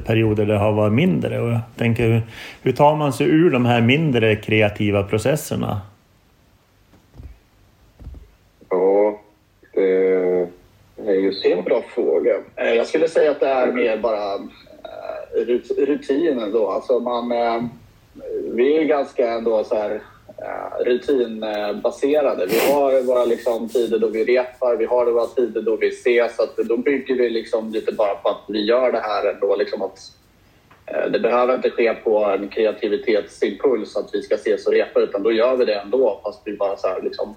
[0.07, 1.41] perioder där det har varit mindre.
[1.41, 2.23] Och jag tänker,
[2.63, 5.81] hur tar man sig ur de här mindre kreativa processerna?
[8.71, 9.21] Ja,
[10.97, 12.41] det det är en bra fråga.
[12.57, 15.47] Eh, jag skulle säga att det är mer bara eh,
[15.87, 16.69] rutinen då.
[16.69, 17.63] Alltså man, eh,
[18.53, 20.03] vi är ganska ändå så här
[20.85, 22.47] rutinbaserade.
[22.47, 26.37] Vi har våra liksom, tider då vi repar, vi har våra tider då vi ses.
[26.37, 29.57] Så att då bygger vi liksom lite bara på att vi gör det här ändå.
[29.57, 29.99] Liksom att,
[31.13, 35.33] det behöver inte ske på en kreativitetsimpuls att vi ska ses och repa utan då
[35.33, 37.37] gör vi det ändå fast vi bara så här, liksom,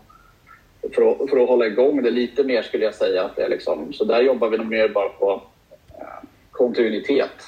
[0.81, 3.23] för att, för att hålla igång det lite mer skulle jag säga.
[3.25, 7.43] Att det är liksom, så där jobbar vi nog mer bara på uh, kontinuitet.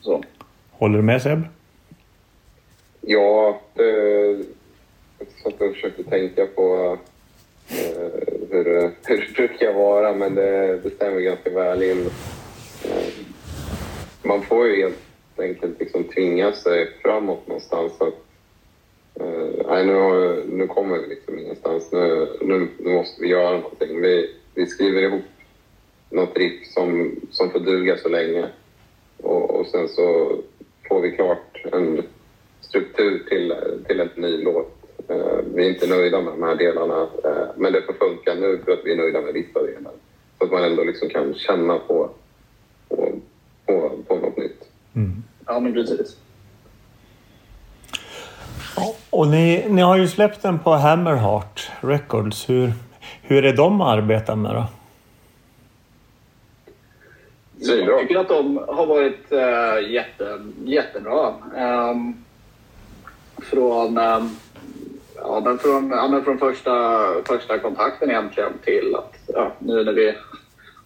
[0.00, 0.22] så.
[0.70, 1.42] Håller du med Seb?
[3.00, 3.84] Ja, det,
[5.18, 6.98] jag satt och försökte tänka på
[7.68, 12.10] eh, hur, hur det brukar vara, men det, det stämmer ganska väl in.
[12.84, 13.08] Eh,
[14.22, 14.96] man får ju helt
[15.38, 17.92] enkelt liksom tvinga sig framåt någonstans.
[17.92, 18.14] Att, eh,
[19.68, 21.92] nej, nu, nu kommer vi liksom ingenstans.
[21.92, 24.00] Nu, nu, nu måste vi göra någonting.
[24.00, 25.24] Vi, vi skriver ihop
[26.10, 28.48] något riff som, som får duga så länge.
[29.16, 30.36] Och, och sen så
[30.88, 32.02] får vi klart en
[32.60, 33.54] struktur till,
[33.86, 34.74] till en ny låt.
[35.10, 38.58] Uh, vi är inte nöjda med de här delarna, uh, men det får funka nu
[38.64, 39.92] för att vi är nöjda med vissa delar.
[40.38, 42.10] Så att man ändå liksom kan känna på,
[42.88, 43.12] på,
[43.66, 44.64] på, på något nytt.
[44.94, 45.22] Mm.
[45.46, 46.16] Ja, men precis.
[49.10, 52.48] Och ni, ni har ju släppt den på Hammerheart Records.
[52.48, 52.72] Hur,
[53.22, 54.66] hur är de att arbeta med då?
[57.60, 61.34] Jag tycker att de har varit uh, jätte, jättebra.
[61.56, 62.24] Um,
[63.38, 64.36] från, um,
[65.16, 69.92] ja, men från, ja, men från första, första kontakten egentligen till att ja, nu när
[69.92, 70.14] vi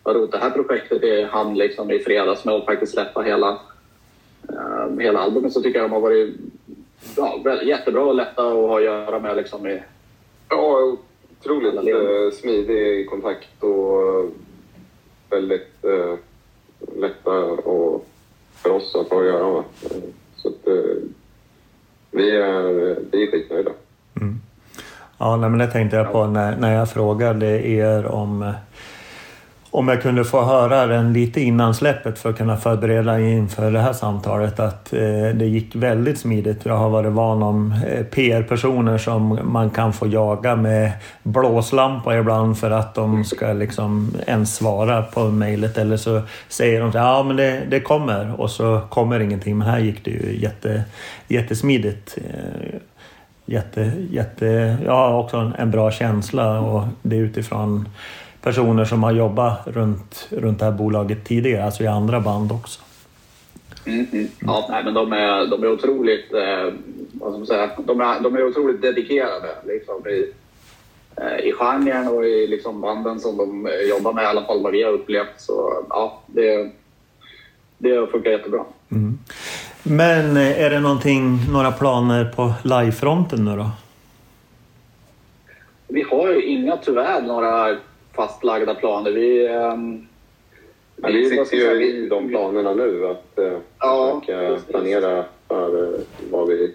[0.03, 3.59] har rotat det här projektet i hamn liksom i fredags med att faktiskt släppa hela,
[4.43, 6.37] um, hela albumet så tycker jag de har varit
[7.17, 9.37] ja, jättebra och lätta att ha att göra med.
[9.37, 9.83] Liksom, i,
[10.49, 10.97] ja,
[11.41, 14.31] otroligt smidig kontakt och
[15.31, 16.17] väldigt uh
[16.97, 18.07] lätta och
[18.55, 19.65] för oss att ha att göra med.
[20.37, 21.03] Så att, eh,
[22.11, 22.63] vi, är,
[23.13, 23.71] vi är skitnöjda.
[24.21, 24.41] Mm.
[25.19, 28.53] Ja, nej, men det tänkte jag på när, när jag frågade er om
[29.75, 33.81] om jag kunde få höra den lite innan släppet för att kunna förbereda inför det
[33.81, 34.99] här samtalet att eh,
[35.35, 36.61] det gick väldigt smidigt.
[36.65, 40.93] Jag har varit van om eh, PR-personer som man kan få jaga med
[41.23, 46.89] blåslampa ibland för att de ska liksom ens svara på mejlet eller så säger de
[46.89, 49.59] att ja men det, det kommer och så kommer ingenting.
[49.59, 50.83] Men här gick det ju jätte,
[51.29, 52.19] jättesmidigt.
[52.19, 52.81] Eh,
[53.47, 57.89] jätte, jätte, har också en bra känsla och det är utifrån
[58.43, 62.81] personer som har jobbat runt, runt det här bolaget tidigare, alltså i andra band också.
[63.87, 64.29] Mm, mm.
[64.41, 66.73] Ja, nej, men de är, de är otroligt, eh,
[67.13, 70.33] vad ska man säga, de är, de är otroligt dedikerade liksom, i,
[71.17, 74.73] eh, i genren och i liksom, banden som de jobbar med, i alla fall vad
[74.73, 75.35] vi har upplevt.
[75.41, 76.71] Så ja, det,
[77.79, 78.65] det funkar jättebra.
[78.91, 79.19] Mm.
[79.83, 83.71] Men eh, är det någonting, några planer på livefronten nu då?
[85.89, 87.77] Vi har ju inga tyvärr några
[88.13, 89.11] fastlagda planer.
[89.11, 90.09] Vi, um,
[90.97, 94.69] ja, vi, vi sitter ju i de planerna nu att uh, ja, försöka precis.
[94.69, 96.01] planera för uh,
[96.31, 96.75] vad vi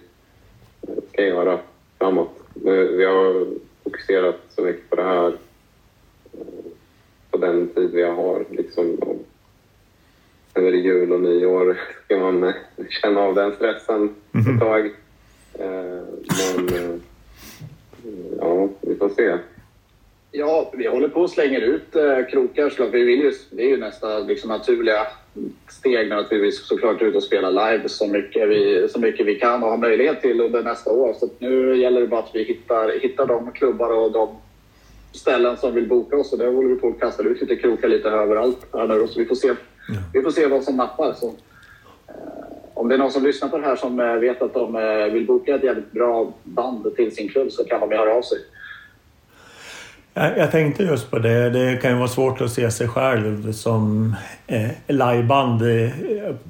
[1.14, 1.60] ska göra
[1.98, 2.40] framåt.
[2.64, 3.46] Vi har
[3.84, 5.34] fokuserat så mycket på det här uh,
[7.32, 8.46] på den tid vi har.
[8.50, 8.98] Liksom,
[10.56, 12.54] över jul och nyår ska man
[12.90, 14.60] känna av den stressen ett mhm.
[14.60, 14.92] tag.
[15.58, 17.02] Men
[18.40, 19.38] ja, vi får se.
[20.32, 22.70] Ja, vi håller på och slänger ut eh, krokar.
[22.70, 25.08] Så vi vill ju, det är ju nästa liksom, naturliga
[25.70, 29.26] steg nu att vi vill såklart ut och spela live så mycket vi, så mycket
[29.26, 31.14] vi kan och har möjlighet till under nästa år.
[31.14, 34.30] Så nu gäller det bara att vi hittar, hittar de klubbar och de
[35.12, 36.34] ställen som vill boka oss.
[36.34, 39.08] Och där håller vi på att kasta ut lite krokar lite överallt här nu.
[39.08, 39.56] Så vi får se, ja.
[40.14, 41.14] vi får se vad som nappar.
[41.14, 42.14] Så, eh,
[42.74, 45.14] om det är någon som lyssnar på det här som eh, vet att de eh,
[45.14, 48.38] vill boka ett jävligt bra band till sin klubb så kan de höra av sig.
[50.20, 51.50] Jag tänkte just på det.
[51.50, 54.16] Det kan ju vara svårt att se sig själv som
[54.48, 55.92] eh, liveband eh,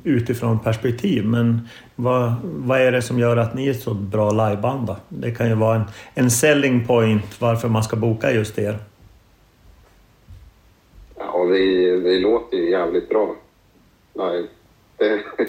[0.03, 1.25] utifrån perspektiv.
[1.25, 4.97] Men vad, vad är det som gör att ni är så bra liveband då?
[5.09, 8.77] Det kan ju vara en, en selling point varför man ska boka just er.
[11.17, 13.35] Ja, vi, vi låter ju jävligt bra
[14.13, 14.45] Nej,
[14.97, 15.21] Det,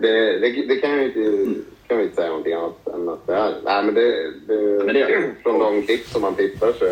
[0.00, 1.54] det, det, det kan jag inte
[1.90, 3.54] kan vi inte säga någonting annat än att det är.
[3.64, 6.86] Nej, men det, det, men det från de klipp som man tittar så,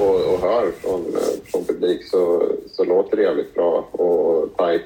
[0.00, 1.04] och, och hör från,
[1.44, 4.82] från publik så, så låter det jävligt bra och tajt.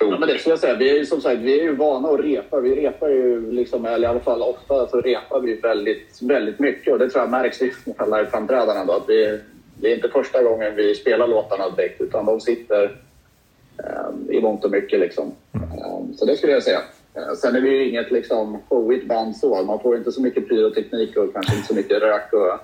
[0.00, 0.76] Ja, men det skulle jag säga.
[0.76, 2.60] Vi är ju som sagt vi är ju vana att repa.
[2.60, 6.92] Vi repar ju, liksom, eller i alla fall ofta, så repar vi väldigt, väldigt mycket.
[6.92, 7.72] Och det tror jag märks i
[8.06, 8.92] liveframträdandena.
[8.92, 9.40] Att vi,
[9.74, 12.98] det är inte första gången vi spelar låtarna direkt, utan de sitter
[13.76, 15.00] um, i mångt och mycket.
[15.00, 15.34] Liksom.
[15.54, 16.80] Um, så det skulle jag säga.
[17.16, 19.62] Eh, sen är vi ju inget liksom showigt band så.
[19.62, 22.60] Man får inte så mycket pyroteknik och kanske inte så mycket rök och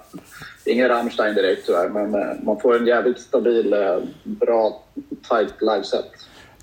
[0.65, 1.89] ingen Rammstein direkt tyvärr.
[1.89, 4.83] Men eh, man får en jävligt stabil, eh, bra,
[5.29, 6.05] tight liveset.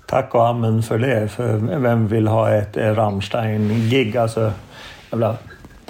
[0.06, 1.28] Tack och amen för det.
[1.28, 4.16] För vem vill ha ett Rammstein-gig?
[4.16, 4.52] Alltså,
[5.10, 5.36] jävla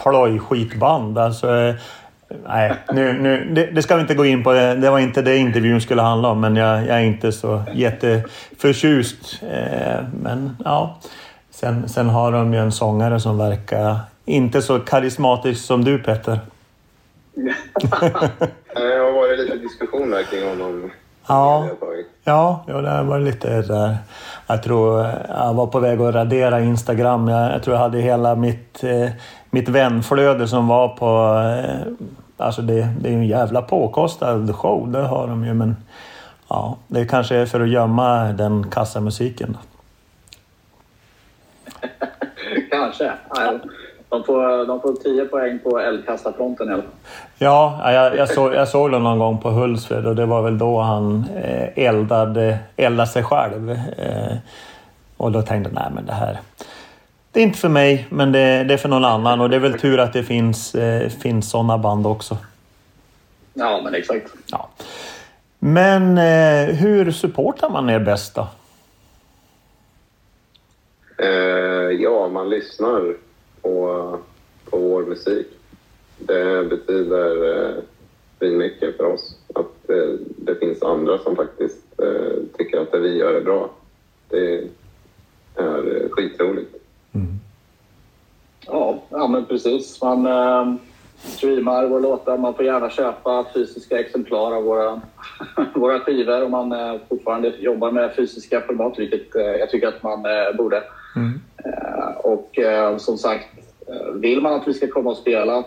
[0.02, 1.18] ploj-skitband.
[1.18, 1.74] Alltså,
[2.46, 4.52] nej, nu, nu, det, det ska vi inte gå in på.
[4.52, 6.40] Det, det var inte det intervjun skulle handla om.
[6.40, 9.42] Men jag, jag är inte så jätteförtjust.
[9.42, 11.00] Eh, men ja,
[11.60, 16.40] sen, sen har de ju en sångare som verkar inte så karismatisk som du Petter.
[18.74, 20.90] Det har varit lite diskussioner kring honom.
[21.26, 21.68] Ja.
[22.24, 23.96] Ja, ja, det var lite där.
[24.46, 27.28] Jag tror jag var på väg att radera Instagram.
[27.28, 29.10] Jag, jag tror jag hade hela mitt, eh,
[29.50, 31.38] mitt vänflöde som var på...
[31.38, 31.92] Eh,
[32.36, 35.54] alltså det, det är ju en jävla påkostad show, det har de ju.
[35.54, 35.76] Men
[36.48, 39.56] ja, det kanske är för att gömma den kassamusiken.
[42.70, 43.12] Kanske.
[44.10, 46.92] De får, de får 10 poäng på eldkastarfronten i alla fall.
[47.38, 50.58] Ja, jag, jag, såg, jag såg den någon gång på Hultsfred och det var väl
[50.58, 53.70] då han eh, eldade, eldade sig själv.
[53.70, 54.36] Eh,
[55.16, 56.38] och då tänkte jag, nej men det här...
[57.32, 59.40] Det är inte för mig, men det, det är för någon annan.
[59.40, 62.36] Och det är väl tur att det finns, eh, finns sådana band också.
[63.54, 64.26] Ja, men exakt.
[64.46, 64.68] Ja.
[65.58, 66.18] Men
[66.76, 68.46] hur supportar man er bäst då?
[71.22, 73.16] Eh, ja, man lyssnar
[73.62, 74.18] på,
[74.70, 75.46] på vår musik.
[76.18, 77.54] Det betyder
[78.40, 82.98] eh, mycket för oss att eh, det finns andra som faktiskt eh, tycker att det
[82.98, 83.70] vi gör är bra.
[84.28, 84.58] Det
[85.56, 86.76] är eh, skitroligt.
[88.66, 90.02] Ja, ja men precis.
[90.02, 90.74] Man eh,
[91.22, 92.38] streamar våra låtar.
[92.38, 95.00] Man får gärna köpa fysiska exemplar av våra,
[95.74, 100.02] våra skivor om man eh, fortfarande jobbar med fysiska format, vilket eh, jag tycker att
[100.02, 100.82] man eh, borde.
[101.16, 103.48] Eh, och eh, som sagt,
[103.88, 105.64] eh, vill man att vi ska komma och spela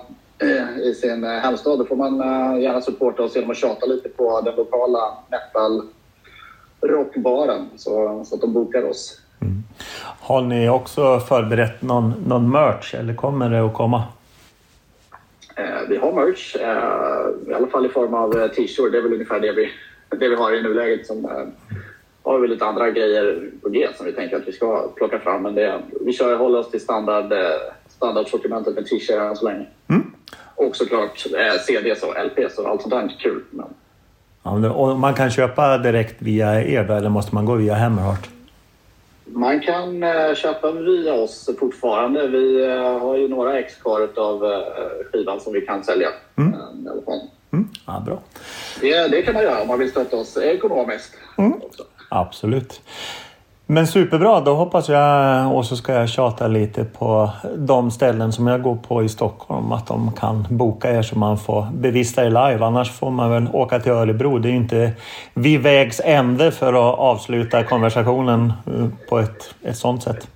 [0.84, 2.18] i sin hemstad, då får man
[2.62, 5.00] gärna supporta oss genom att tjata lite på den lokala
[5.32, 5.88] metal
[6.82, 9.22] rockbaren så, så att de bokar oss.
[10.20, 14.04] Har ni också förberett någon, någon merch eller kommer det att komma?
[15.56, 18.91] Eh, vi har merch, eh, i alla fall i form av t-shirt.
[18.91, 19.72] Det är väl ungefär det vi,
[20.10, 21.08] det vi har i nuläget.
[21.08, 21.78] Som, eh,
[22.24, 25.44] har vi lite andra grejer på G som vi tänker att vi ska plocka fram.
[25.44, 27.40] Men det, vi kör, håller oss till standard, eh,
[27.88, 29.66] standardsortimentet med t-shirt än så länge.
[30.56, 33.16] Och såklart eh, CDs och LPs och allt sånt där.
[33.20, 33.44] Kul.
[33.50, 33.66] Men,
[34.46, 38.30] Ja, och man kan köpa direkt via er eller måste man gå via Hammerheart?
[39.26, 42.28] man kan eh, köpa via oss fortfarande.
[42.28, 44.60] Vi eh, har ju några ex kvar av eh,
[45.12, 46.08] skivan som vi kan sälja.
[46.38, 47.20] Eh, alla fall.
[47.52, 47.68] Mm.
[47.88, 48.20] Ja, bra.
[48.82, 51.14] Det, det kan man göra om man vill stötta oss ekonomiskt.
[51.38, 51.84] Också.
[52.16, 52.82] Absolut.
[53.66, 58.47] Men superbra, då hoppas jag och så ska jag tjata lite på de ställen som
[58.47, 59.72] jag går på i Stockholm.
[59.72, 62.66] Att de kan boka er så man får bevista er live.
[62.66, 64.38] Annars får man väl åka till Örebro.
[64.38, 64.91] Det är ju inte
[65.34, 70.28] vid vägs ände för att avsluta konversationen eh, på ett, ett sånt sätt.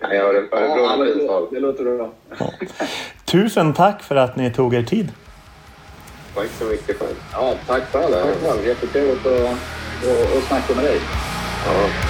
[0.00, 2.08] Ja, det var ett Ja, bra men det, låter- det låter bra.
[3.24, 5.08] Tusen tack för att ni tog er tid.
[6.34, 7.14] Tack så mycket själv.
[7.32, 7.82] Ja, tack.
[7.92, 8.66] Tack själv.
[8.66, 9.56] Jättetrevligt att,
[10.06, 11.00] och, och snacka med dig.
[11.66, 12.09] Ja.